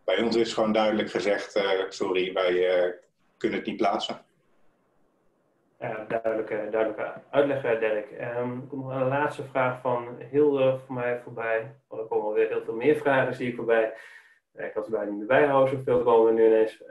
[0.08, 2.94] bij ons is gewoon duidelijk gezegd, uh, sorry, wij uh,
[3.38, 4.18] kunnen het niet plaatsen.
[5.80, 8.12] Ja, duidelijke, duidelijke uitleg, eh, Dirk.
[8.12, 11.76] Um, er komt nog een laatste vraag van Hilde voor mij voorbij.
[11.88, 13.94] Want er komen alweer heel veel meer vragen, zie ik voorbij.
[14.56, 16.84] Ik had ze bijna niet meer bijhouden, zoveel komen er nu ineens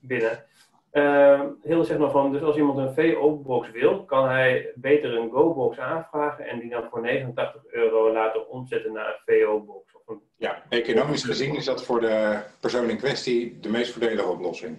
[0.00, 0.44] binnen.
[0.92, 5.30] Uh, Hilde zegt nog van, dus als iemand een VO-box wil, kan hij beter een
[5.30, 9.97] Go-box aanvragen en die dan voor 89 euro laten omzetten naar een VO-box.
[10.36, 14.78] Ja, economisch gezien is dat voor de persoon in kwestie de meest voordelige oplossing.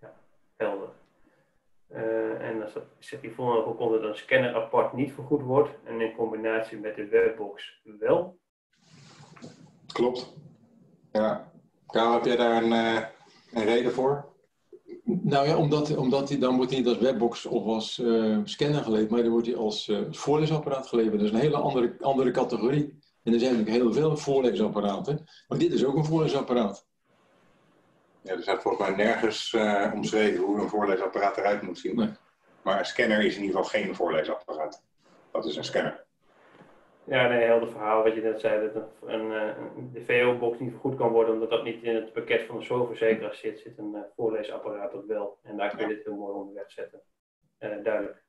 [0.00, 0.14] Ja,
[0.56, 0.88] helder.
[1.90, 6.00] Uh, en als dat, zegt Yvonne ook onder een scanner apart niet vergoed wordt en
[6.00, 8.38] in combinatie met de webbox wel.
[9.92, 10.32] Klopt.
[11.12, 11.52] Ja.
[11.86, 13.04] Karel, heb jij daar een, uh,
[13.52, 14.32] een reden voor?
[15.04, 18.82] Nou ja, omdat, omdat hij, dan wordt hij niet als webbox of als uh, scanner
[18.82, 21.12] geleverd, maar dan wordt hij als uh, voorleesapparaat geleverd.
[21.12, 22.98] Dat is een hele andere, andere categorie.
[23.24, 26.86] En er zijn natuurlijk heel veel voorleesapparaten, maar dit is ook een voorleesapparaat.
[28.22, 31.96] Ja, er staat volgens mij nergens uh, omschreven hoe een voorleesapparaat eruit moet zien.
[31.96, 32.08] Nee.
[32.62, 34.82] Maar een scanner is in ieder geval geen voorleesapparaat.
[35.32, 36.04] Dat is een scanner.
[37.04, 40.70] Ja, nee, heel het verhaal wat je net zei, dat een, een, de VO-box niet
[40.70, 43.92] vergoed kan worden omdat dat niet in het pakket van de zorgverzekeraar zit, zit een
[43.94, 45.38] uh, voorleesapparaat dat wel.
[45.42, 45.94] En daar kun je ja.
[45.94, 47.02] dit heel mooi onder wegzetten.
[47.60, 48.23] Uh, duidelijk.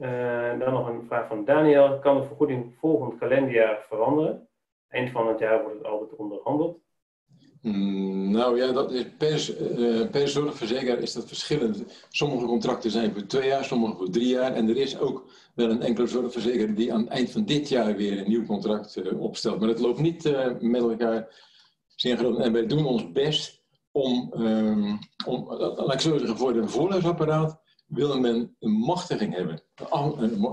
[0.00, 1.98] Uh, dan nog een vraag van Daniel.
[1.98, 4.48] Kan de vergoeding volgend kalenderjaar veranderen?
[4.88, 6.78] Eind van het jaar wordt het altijd onderhandeld.
[7.62, 9.04] Mm, nou ja, dat is
[10.10, 12.06] per, zorgverzekeraar is dat verschillend.
[12.08, 14.52] Sommige contracten zijn voor twee jaar, sommige voor drie jaar.
[14.52, 17.96] En er is ook wel een enkele zorgverzekeraar die aan het eind van dit jaar
[17.96, 19.60] weer een nieuw contract uh, opstelt.
[19.60, 20.22] Maar het loopt niet
[20.60, 21.28] met elkaar
[21.96, 22.40] synchroon.
[22.40, 27.60] En wij doen ons best om, um, om laat ik zo zeggen, voor een voorlesapparaat
[27.90, 29.62] wil men een machtiging hebben.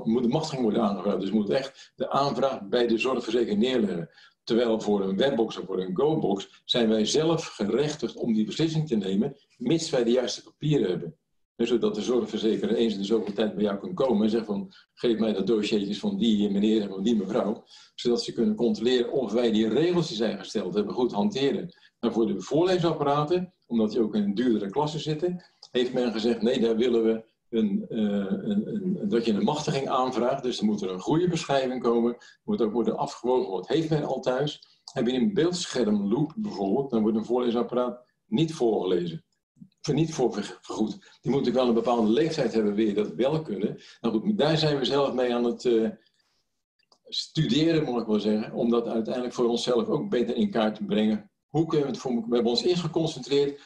[0.03, 1.21] Moet de machtiging worden aangevraagd.
[1.21, 4.09] Dus moet echt de aanvraag bij de zorgverzekering neerleggen.
[4.43, 8.88] Terwijl voor een webbox of voor een go-box zijn wij zelf gerechtigd om die beslissing
[8.88, 11.17] te nemen, mits wij de juiste papieren hebben.
[11.55, 14.45] Dus zodat de zorgverzekeraar eens in de zoveel tijd bij jou kan komen en zegt
[14.45, 17.63] van geef mij dat dossiertjes van die meneer en van die mevrouw.
[17.95, 21.73] Zodat ze kunnen controleren of wij die regels die zijn gesteld hebben goed hanteren.
[21.99, 26.41] Maar voor de voorleesapparaten, omdat die ook in een duurdere klasse zitten, heeft men gezegd,
[26.41, 30.43] nee, daar willen we een, uh, een, een, dat je een machtiging aanvraagt.
[30.43, 32.18] Dus er moet er een goede beschrijving komen.
[32.43, 34.82] Moet ook worden afgewogen, wat heeft men al thuis.
[34.93, 39.26] Heb je een beeldschermloop bijvoorbeeld, dan wordt een voorleesapparaat niet voorgelezen.
[39.82, 40.91] Voor niet voor vergoed.
[40.91, 43.82] Die moet natuurlijk wel een bepaalde leeftijd hebben, wil je dat wel kunnen.
[44.01, 45.89] Nou goed, daar zijn we zelf mee aan het uh,
[47.03, 48.53] studeren, moet ik wel zeggen.
[48.53, 51.32] Om dat uiteindelijk voor onszelf ook beter in kaart te brengen.
[51.47, 53.61] Hoe kunnen we het We hebben ons eerst geconcentreerd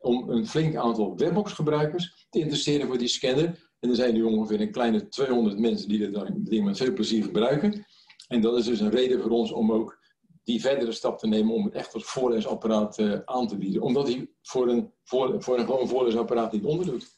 [0.00, 3.70] om, een flink aantal webbox-gebruikers te interesseren voor die scanner.
[3.80, 7.22] En er zijn nu ongeveer een kleine 200 mensen die dat ding met veel plezier
[7.24, 7.84] gebruiken.
[8.28, 9.98] En dat is dus een reden voor ons om ook
[10.44, 13.82] die verdere stap te nemen om het echt als voorlesapparaat uh, aan te bieden.
[13.82, 17.14] Omdat hij voor een, voor, voor een gewoon voorlesapparaat niet onderdoet.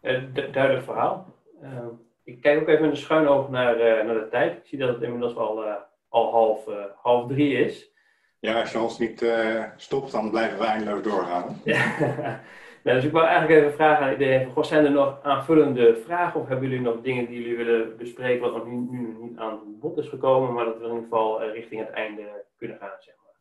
[0.00, 1.34] Eh, du- duidelijk verhaal.
[1.60, 1.86] Eh,
[2.24, 4.56] ik kijk ook even met een schuin oog naar, eh, naar de tijd.
[4.56, 5.74] Ik zie dat het inmiddels al, eh,
[6.08, 7.90] al half, eh, half drie is.
[8.44, 11.60] Ja, als je ons niet eh, stopt, dan blijven we eindeloos doorgaan.
[12.84, 16.40] nou, dus ik wil eigenlijk even vragen aan iedereen: goh, zijn er nog aanvullende vragen
[16.40, 19.60] of hebben jullie nog dingen die jullie willen bespreken wat nog nu, nu niet aan
[19.64, 22.90] bod is gekomen, maar dat we in ieder geval eh, richting het einde kunnen gaan?
[22.98, 23.34] Zeg maar.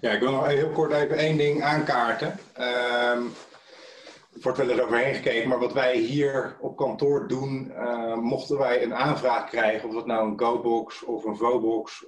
[0.00, 2.38] Ja, ik wil nog heel kort even één ding aankaarten.
[2.54, 8.58] Er wordt wel eens overheen gekeken, maar wat wij hier op kantoor doen, eh, mochten
[8.58, 12.06] wij een aanvraag krijgen, of het nou een GoBox of een Vobox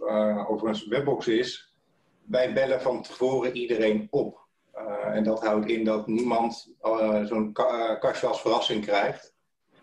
[0.48, 1.71] of een Webbox is,
[2.26, 4.40] wij bellen van tevoren iedereen op.
[4.72, 9.34] Eh, en dat houdt in dat niemand eh, zo'n ka- eh, kastje als verrassing krijgt.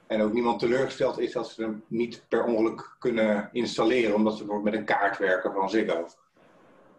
[0.08, 4.46] En ook niemand teleurgesteld is dat ze hem niet per ongeluk kunnen installeren, omdat ze
[4.46, 6.06] bijvoorbeeld met een kaart werken van Ziggo.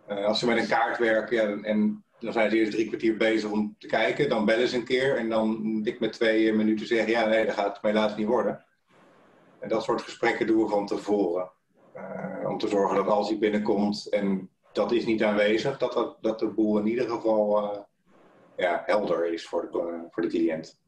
[0.07, 3.51] Eh, als ze met een kaart werken en dan zijn ze eerst drie kwartier bezig
[3.51, 6.86] om te kijken, dan bellen ze een keer en dan moet ik met twee minuten
[6.86, 8.64] zeggen, ja nee, dat gaat het helaas niet worden.
[9.59, 11.51] En dat soort gesprekken doen we van tevoren.
[12.47, 16.39] Om te zorgen dat als hij binnenkomt en dat is niet aanwezig, dat, dat, dat
[16.39, 17.79] de boel in ieder geval eh,
[18.57, 20.79] ja, helder is voor de, eh, voor de cliënt.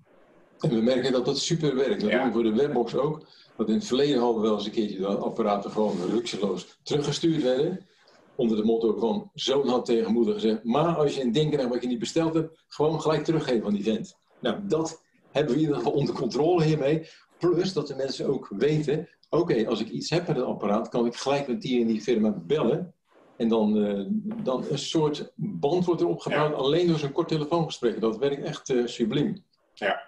[0.61, 2.01] En we merken dat dat super werkt.
[2.01, 2.17] Dat Ja.
[2.19, 3.27] doen we voor de webbox ook.
[3.57, 7.43] Want in het verleden hadden we wel eens een keertje dat apparaten gewoon rukseloos teruggestuurd
[7.43, 7.87] werden.
[8.35, 10.65] Onder de motto van zoon had tegen moeder gezegd.
[10.65, 13.75] Maar als je een ding krijgt wat je niet besteld hebt, gewoon gelijk teruggeven aan
[13.75, 14.17] die vent.
[14.41, 17.09] Nou, dat hebben we in ieder geval onder controle hiermee.
[17.39, 21.07] Plus dat de mensen ook weten, oké, als ik iets heb met het apparaat, kan
[21.07, 22.95] ik gelijk met die en die firma bellen.
[23.37, 24.05] En dan, eh,
[24.45, 28.01] dan een soort band wordt er opgebouwd, alleen door zo'n kort telefoongesprek.
[28.01, 29.45] Dat werkt echt eh, subliem.
[29.75, 30.03] Ja.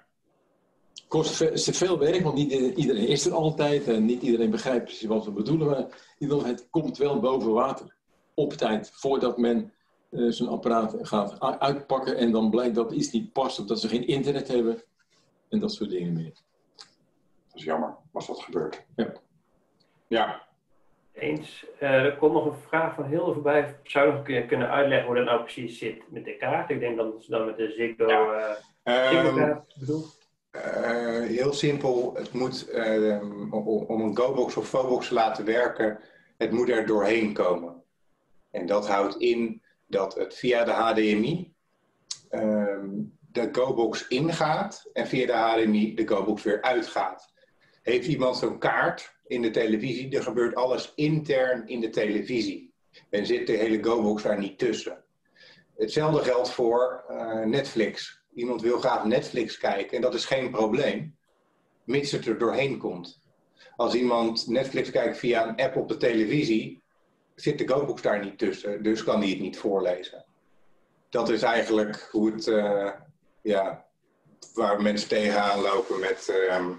[1.09, 5.09] Kost ve- veel werk, want niet iedereen is er altijd en niet iedereen begrijpt precies
[5.09, 5.66] wat we bedoelen.
[5.68, 5.87] Maar
[6.18, 7.95] ieder het komt wel boven water.
[8.35, 9.72] Op tijd, voordat men
[10.11, 13.89] eh, zijn apparaat gaat uitpakken en dan blijkt dat iets niet past of dat ze
[13.89, 14.83] geen internet hebben
[15.49, 16.33] en dat soort dingen meer.
[17.49, 18.85] Dat is jammer als dat gebeurt.
[18.97, 19.12] Ja.
[20.09, 20.43] Ja,
[21.25, 21.66] Eens.
[21.79, 23.77] Eh, er komt nog een vraag van Hilde voorbij.
[23.83, 26.70] Zou je nog kun- kunnen uitleggen hoe dat nou precies zit met de kaart?
[26.70, 28.51] Ik denk dat ze dan met de Ziggo, eh
[28.83, 29.57] Ehm.
[30.51, 33.20] Eh, heel simpel, het moet, eh,
[33.51, 35.99] om, een GoBox of Vobox te laten werken,
[36.37, 37.83] het moet er doorheen komen.
[38.51, 41.53] En dat houdt in dat het via de HDMI
[42.31, 42.89] ehm,
[43.33, 47.33] de GoBox ingaat en via de HDMI de GoBox weer uitgaat.
[47.85, 52.72] Heeft iemand zo'n kaart in de televisie, dan gebeurt alles intern in de televisie.
[53.11, 55.05] En zit de hele GoBox daar niet tussen.
[55.76, 58.22] Hetzelfde geldt voor eh, Netflix.
[58.35, 61.16] Iemand wil graag Netflix kijken en dat is geen probleem,
[61.85, 63.20] mits het er doorheen komt.
[63.76, 66.82] Als iemand Netflix kijkt via een app op de televisie,
[67.35, 70.24] zit de GoBox daar niet tussen, dus kan hij het niet voorlezen.
[71.09, 72.91] Dat is eigenlijk hoe het, eh,
[73.43, 73.87] ja,
[74.55, 76.28] waar mensen tegenaan lopen met.
[76.49, 76.70] ehm,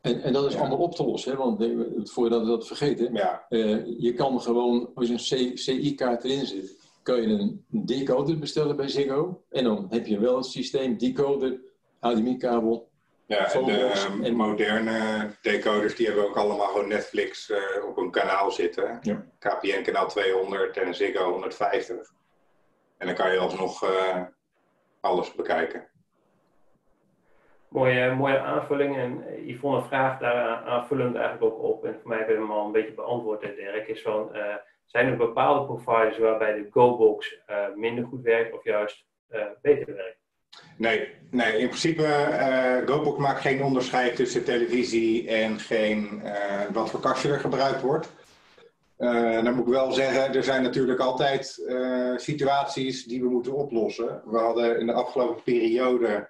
[0.00, 1.38] En, en dat is allemaal op te lossen, hè?
[1.38, 1.64] want
[2.10, 6.78] voordat we dat vergeten, ja, eh, je kan gewoon, als je een CI-kaart erin zit,
[7.02, 9.42] kan je een decoder bestellen bij Ziggo.
[9.50, 11.60] En dan heb je wel het systeem decoder,
[12.00, 12.88] HDMI-kabel.
[13.26, 18.10] ja, en de en- moderne decoders die hebben ook allemaal gewoon Netflix eh, op een
[18.10, 18.98] kanaal zitten.
[19.02, 19.26] Ja.
[19.38, 22.12] KPN kanaal 200 en Ziggo 150.
[22.98, 24.22] En dan kan je alsnog eh,
[25.00, 25.88] alles bekijken.
[27.70, 28.96] Mooie, mooie aanvulling.
[28.96, 31.84] En eh, Yvonne vraagt daar aanvullend eigenlijk ook op.
[31.84, 33.88] En voor mij heb je hem al een beetje beantwoord, Dirk.
[33.88, 34.54] Is van, eh,
[34.86, 39.08] zijn er bepaalde providers waarbij de GoBox eh, minder goed werkt of juist
[39.62, 40.18] beter werkt?
[40.76, 42.02] Nee, nee in principe,
[42.86, 46.22] GoBox maakt geen onderscheid tussen televisie en geen,
[46.72, 48.12] wat voor kastje er gebruikt wordt.
[48.96, 51.46] Dan moet ik wel zeggen, er zijn natuurlijk altijd
[52.16, 54.22] situaties die we moeten oplossen.
[54.24, 56.28] We hadden in de afgelopen periode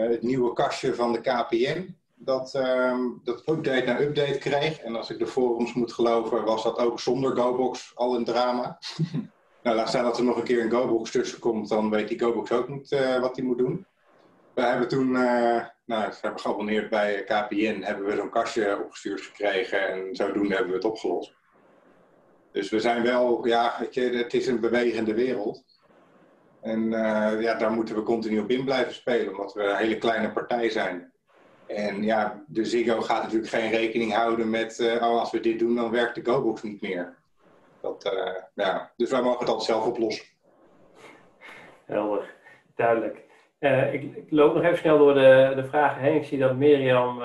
[0.00, 1.96] het nieuwe kastje van de KPN.
[2.14, 4.78] Dat, ehm, dat update na update kreeg.
[4.78, 8.78] En als ik de forums moet geloven, was dat ook zonder GoBox al een drama.
[9.62, 12.20] Nou, laat staan dat er nog een keer een GoBox tussen komt, dan weet die
[12.20, 13.86] GoBox ook niet eh, wat hij moet doen.
[14.54, 19.20] We hebben toen, eh, nou, we hebben geabonneerd bij KPN, hebben we zo'n kastje opgestuurd
[19.20, 21.34] gekregen en zodoende hebben we het opgelost.
[22.52, 25.64] Dus we zijn wel, ja, het is een bewegende wereld.
[26.62, 29.98] En eh, ja, daar moeten we continu op in blijven spelen, omdat we een hele
[29.98, 31.12] kleine partij zijn.
[31.66, 35.58] En ja, de Ziggo gaat natuurlijk geen rekening houden met, eh, oh, als we dit
[35.58, 37.16] doen, dan werkt de GoBox niet meer.
[37.80, 38.90] Dat, eh, ja.
[38.96, 40.24] Dus wij mogen het altijd zelf oplossen.
[41.84, 42.34] Helder,
[42.76, 43.30] duidelijk.
[43.92, 46.14] Ik, ik loop nog even snel door de, de vragen heen.
[46.16, 47.18] Ik zie dat Mirjam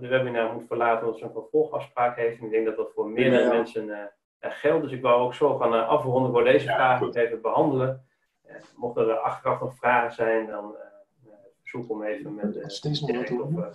[0.00, 2.38] de webinar moet verlaten omdat ze een vervolgafspraak heeft.
[2.38, 3.52] En ik denk dat dat voor meerdere Ja.
[3.52, 4.82] mensen eh, geldt.
[4.82, 7.14] Dus ik wou ook zo gaan afronden voor deze Ja, goed.
[7.16, 8.04] even behandelen.
[8.50, 12.52] Eh, mochten er achteraf nog vragen zijn, dan eh, eh, verzoek om even met
[13.06, 13.66] Dirk of eh,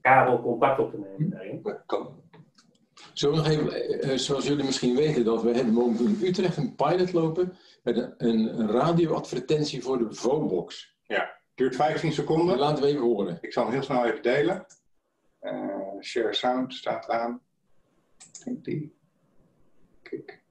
[0.00, 1.82] Karel contact op te nemen daarin.
[1.86, 2.22] Kan.
[3.14, 6.74] We nog even, eh, zoals jullie misschien weten, dat we hebben momenteel in Utrecht een
[6.74, 10.96] pilot lopen met een, radioadvertentie voor de Vobox.
[11.06, 12.58] Ja, duurt 15 seconden.
[12.58, 13.38] Laten we even horen.
[13.40, 14.66] Ik zal hem heel snel even delen.
[15.38, 17.40] Eh, share sound staat aan.
[18.18, 18.94] Ik denk die.
[20.02, 20.42] Kijk.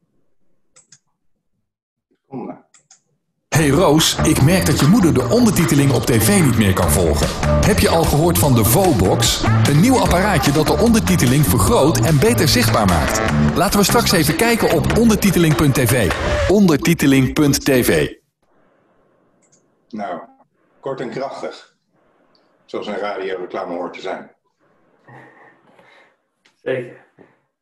[2.08, 2.68] Seconde.
[3.60, 7.28] Hey Roos, ik merk dat je moeder de ondertiteling op tv niet meer kan volgen.
[7.66, 9.44] Heb je al gehoord van de Vobox?
[9.44, 13.22] Een nieuw apparaatje dat de ondertiteling vergroot en beter zichtbaar maakt.
[13.56, 16.12] Laten we straks even kijken op ondertiteling.tv.
[16.48, 18.14] Ondertiteling.tv.
[19.90, 20.22] Nou,
[20.80, 21.76] kort en krachtig.
[22.66, 24.32] Zoals een radioreclame hoort te zijn.
[26.62, 27.09] Zeker.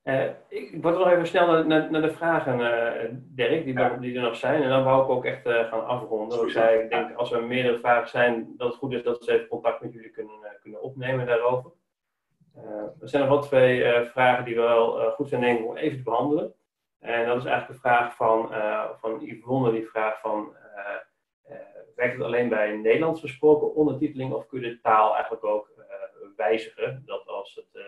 [0.08, 4.16] Eh, ik word nog even snel naar, naar, de vragen, eh, Dirk, die, er- die
[4.16, 4.64] er nog zijn.
[4.64, 6.41] En dan wou ik ook echt eh, gaan afronden.
[6.43, 9.32] Ik zei, ik denk als er meerdere vragen zijn, dat het goed is dat ze
[9.32, 11.72] even contact met jullie kunnen, kunnen opnemen daarover.
[13.01, 16.03] Er zijn nog wel twee vragen die wel goed zijn denk ik om even te
[16.03, 16.53] behandelen.
[16.99, 18.49] En dat is eigenlijk de vraag van,
[18.99, 20.55] van Yvonne, die vraagt van,
[21.95, 25.70] werkt het alleen bij Nederlands gesproken ondertiteling of kun je de taal eigenlijk ook
[26.36, 27.03] wijzigen?
[27.05, 27.82] Dat als het,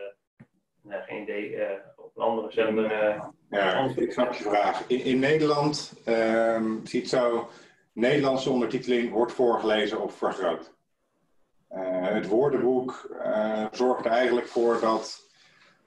[0.82, 2.91] nou, geen idee, eh, op een andere zender...
[3.49, 4.84] Ja, ik snap je vraag.
[4.88, 7.49] In, in Nederland ehm ziet zo,
[7.93, 10.73] Nederlandse ondertiteling wordt voorgelezen of vergroot.
[11.67, 13.17] Eh, het woordenboek
[13.71, 15.30] zorgt er eigenlijk voor dat,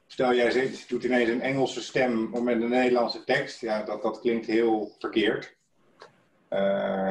[0.06, 4.20] stel jij zit, doet ineens een Engelse stem met een Nederlandse tekst, ja, dat, dat
[4.20, 5.56] klinkt heel verkeerd.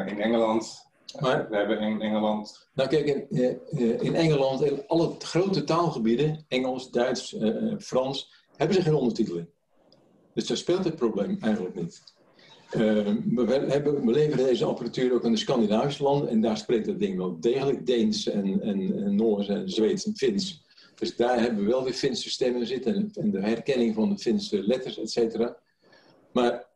[0.08, 3.40] In Engeland, Maar- we hebben in Engeland, Nou kijk, in,
[3.70, 8.96] eh, in Engeland, in alle grote taalgebieden, Engels, Duits, eh, eh, Frans, hebben ze geen
[8.96, 9.48] ondertiteling.
[10.34, 12.04] Dus daar speelt het probleem eigenlijk niet.
[12.70, 17.00] We, hebben, we leveren deze apparatuur ook aan de Scandinavische landen en daar spreekt dat
[17.00, 20.64] ding wel degelijk Deens en, en, Noors en Zweeds en Fins.
[20.96, 24.18] Dus daar hebben we wel weer Finse stemmen zitten en, en de herkenning van de
[24.18, 25.58] Finse letters, et cetera.
[26.32, 26.68] Maar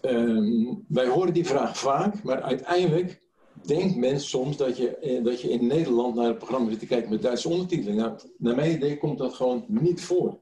[0.00, 3.21] ehm, wij horen die vraag vaak, maar uiteindelijk
[3.52, 6.86] denkt men soms dat je, eh, dat je in Nederland naar het programma zit te
[6.86, 7.98] kijken met Duitse ondertiteling.
[7.98, 10.38] Nou, naar mijn idee komt dat gewoon niet voor.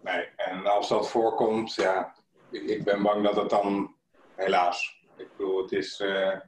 [0.00, 2.14] nee, en als dat voorkomt, ja,
[2.50, 3.94] ik, ben bang dat het dan,
[4.34, 6.38] helaas, ik bedoel, het is eh,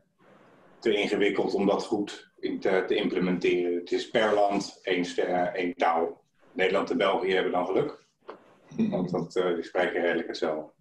[0.78, 3.74] te ingewikkeld om dat goed te, te implementeren.
[3.74, 5.04] Het is per land één,
[5.54, 6.20] één taal.
[6.52, 8.04] Nederland en België hebben dan geluk,
[8.90, 10.72] want dat, eh, die spreken redelijk hetzelfde.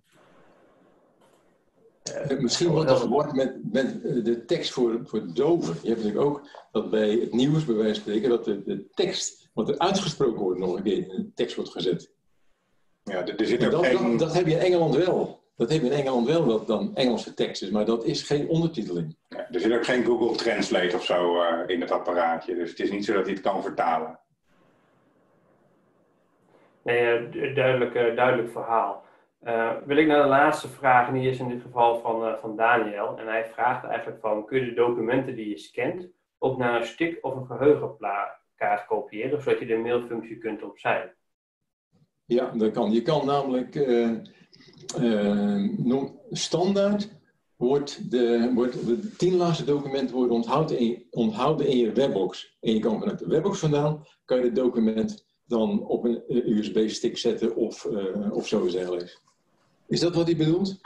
[2.14, 5.76] Eh, Misschien wordt dat verward met, met eh, de tekst voor, voor doven.
[5.82, 8.90] Je hebt natuurlijk ook dat bij het nieuws, bij wijze van spreken, dat de, de
[8.94, 12.12] tekst, wat er uitgesproken wordt, nog een keer in de tekst wordt gezet.
[13.04, 14.10] Ja, er, er zit ook dat, geen...
[14.10, 15.40] dat, dat heb je in Engeland wel.
[15.56, 18.48] Dat heb je in Engeland wel, dat dan Engelse tekst is, maar dat is geen
[18.48, 19.16] ondertiteling.
[19.30, 22.56] Ja, er zit ook geen Google Translate of zo eh, in het apparaatje.
[22.56, 24.20] Dus het is niet zo dat hij het kan vertalen.
[26.84, 29.04] Nee, du- duidelijk, eh, duidelijk verhaal.
[29.42, 32.34] Eh, wil ik naar de laatste vraag, en die is in dit geval van, eh,
[32.38, 33.18] van Daniel.
[33.18, 36.88] En hij vraagt eigenlijk van, kun je de documenten die je scant ook naar een
[36.88, 41.14] stick of een geheugenkaart kopiëren, zodat je de mailfunctie kunt opzij?
[42.26, 42.92] Ja, dat kan.
[42.92, 44.10] Je kan namelijk eh,
[46.30, 47.20] standaard
[47.56, 52.58] wordt de, wordt de tien laatste documenten worden onthouden in, onthouden in je webbox.
[52.60, 57.18] En je kan vanuit de webbox vandaan, kan je het document dan op een USB-stick
[57.18, 59.22] zetten of, eh of zo dergelijks.
[59.92, 60.82] Is dat wat hij bedoelt?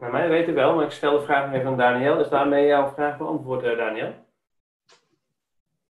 [0.00, 2.20] Naar mij weten wel, maar ik stel de vraag even aan Daniel.
[2.20, 4.14] Is daarmee jouw vraag beantwoord, eh, Daniel?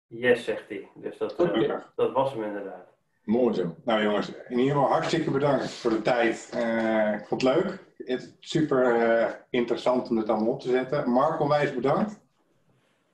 [0.07, 0.89] Yes, zegt hij.
[0.95, 2.87] Dus dat, eh, dat was hem inderdaad.
[3.25, 3.75] Mooi zo.
[3.85, 6.51] Nou jongens, in ieder geval hartstikke bedankt voor de tijd.
[6.53, 7.85] Eh, ik vond het leuk.
[7.97, 11.11] Het super eh, interessant om dit allemaal op te zetten.
[11.11, 12.21] Mark, onwijs bedankt.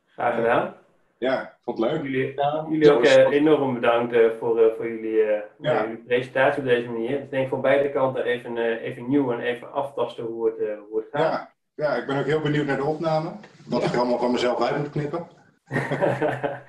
[0.04, 0.74] Graag gedaan.
[1.18, 2.02] Ja, ik vond het leuk.
[2.02, 2.34] Jullie,
[2.70, 5.82] jullie ook eh, enorm bedankt eh, voor, eh, voor jullie, eh, Ja.
[5.82, 7.10] jullie presentatie op deze manier.
[7.20, 10.98] Ik denk van beide kanten even, even nieuw en even aftasten hoe het, eh, hoe
[10.98, 11.22] het gaat.
[11.22, 13.32] Ja, ja, ik ben ook heel benieuwd naar de opname.
[13.68, 15.26] Wat ik allemaal van mezelf uit moet knippen.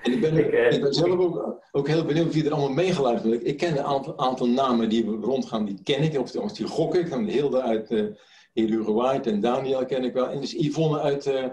[0.02, 3.32] En ik ben, Ik, ik ben zelf ook, ook heel benieuwd wie er allemaal meegeluisterd
[3.32, 3.46] heeft.
[3.46, 6.18] Ik ken een aantal, aantal namen die rondgaan, die ken ik.
[6.18, 7.10] Of, of die gok ik.
[7.10, 8.06] Dan Hilde uit uh,
[8.52, 10.28] hier Uruguay en Daniel ken ik wel.
[10.28, 11.44] En dus Yvonne uit, uh,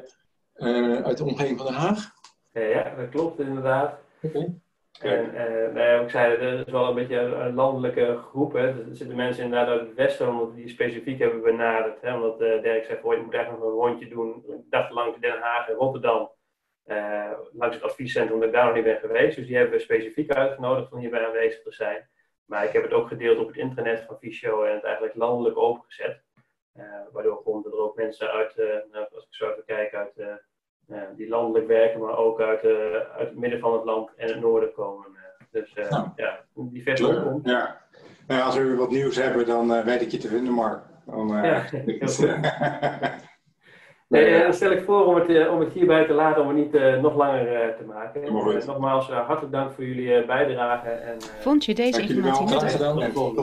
[0.55, 2.11] uh, uit de omgeving van Den Haag.
[2.53, 3.99] Ja, dat klopt inderdaad.
[4.21, 4.61] Okay.
[5.01, 8.53] En uh, nou ja, ik zei, het is wel een beetje een landelijke groep.
[8.53, 8.67] Hè.
[8.67, 12.01] Er zitten mensen inderdaad uit het westen, omdat die specifiek hebben benaderd.
[12.01, 12.15] Hè.
[12.15, 14.43] Omdat uh, Dirk zei, je moet echt nog een rondje doen.
[14.47, 16.31] Ik dacht langs Den Haag en Rotterdam.
[16.85, 19.35] Uh, langs het adviescentrum dat ik daar nog niet ben geweest.
[19.35, 22.09] Dus die hebben we specifiek uitgenodigd om hierbij aanwezig te zijn.
[22.45, 25.57] Maar ik heb het ook gedeeld op het internet van Visio en het eigenlijk landelijk
[25.57, 26.21] opengezet.
[27.11, 28.55] Waardoor konden er ook mensen uit,
[28.91, 30.13] nou, als ik zo even kijk, uit
[31.17, 34.73] die landelijk werken, maar ook uit, uit het midden van het land en het noorden
[34.73, 35.05] komen.
[35.51, 36.07] dus Nou.
[36.15, 37.17] ja, divers Leuk.
[37.17, 37.49] opkomst.
[37.49, 37.81] Ja.
[38.27, 40.81] Nou, als we wat nieuws hebben, dan eh, weet ik je te vinden, Mark.
[41.05, 42.35] Dan, eh, Ja, heel goed.
[44.07, 46.47] Nee, eh, dan stel ik voor om het, eh, om het hierbij te laten, om
[46.47, 48.23] het niet eh, nog langer eh, te maken.
[48.23, 50.89] Eh, nogmaals, eh, hartelijk dank voor jullie eh, bijdrage.
[50.89, 52.77] En, eh, Vond je deze informatie nuttig?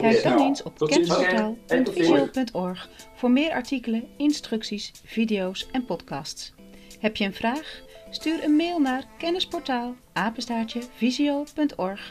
[0.00, 6.54] Kijk dan eens op kennisportaal.visio.org voor meer artikelen, instructies, video's en podcasts.
[7.00, 7.82] Heb je een vraag?
[8.10, 12.10] Stuur een mail naar kennisportaal apenstaartje visio.org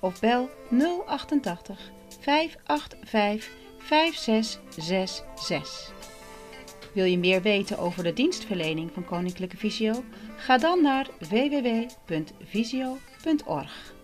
[0.00, 0.50] of bel
[1.06, 1.90] 088
[2.20, 5.92] 585 5666.
[6.94, 10.04] Wil je meer weten over de dienstverlening van Koninklijke Visio?
[10.36, 13.97] Ga dan naar www.visio.org.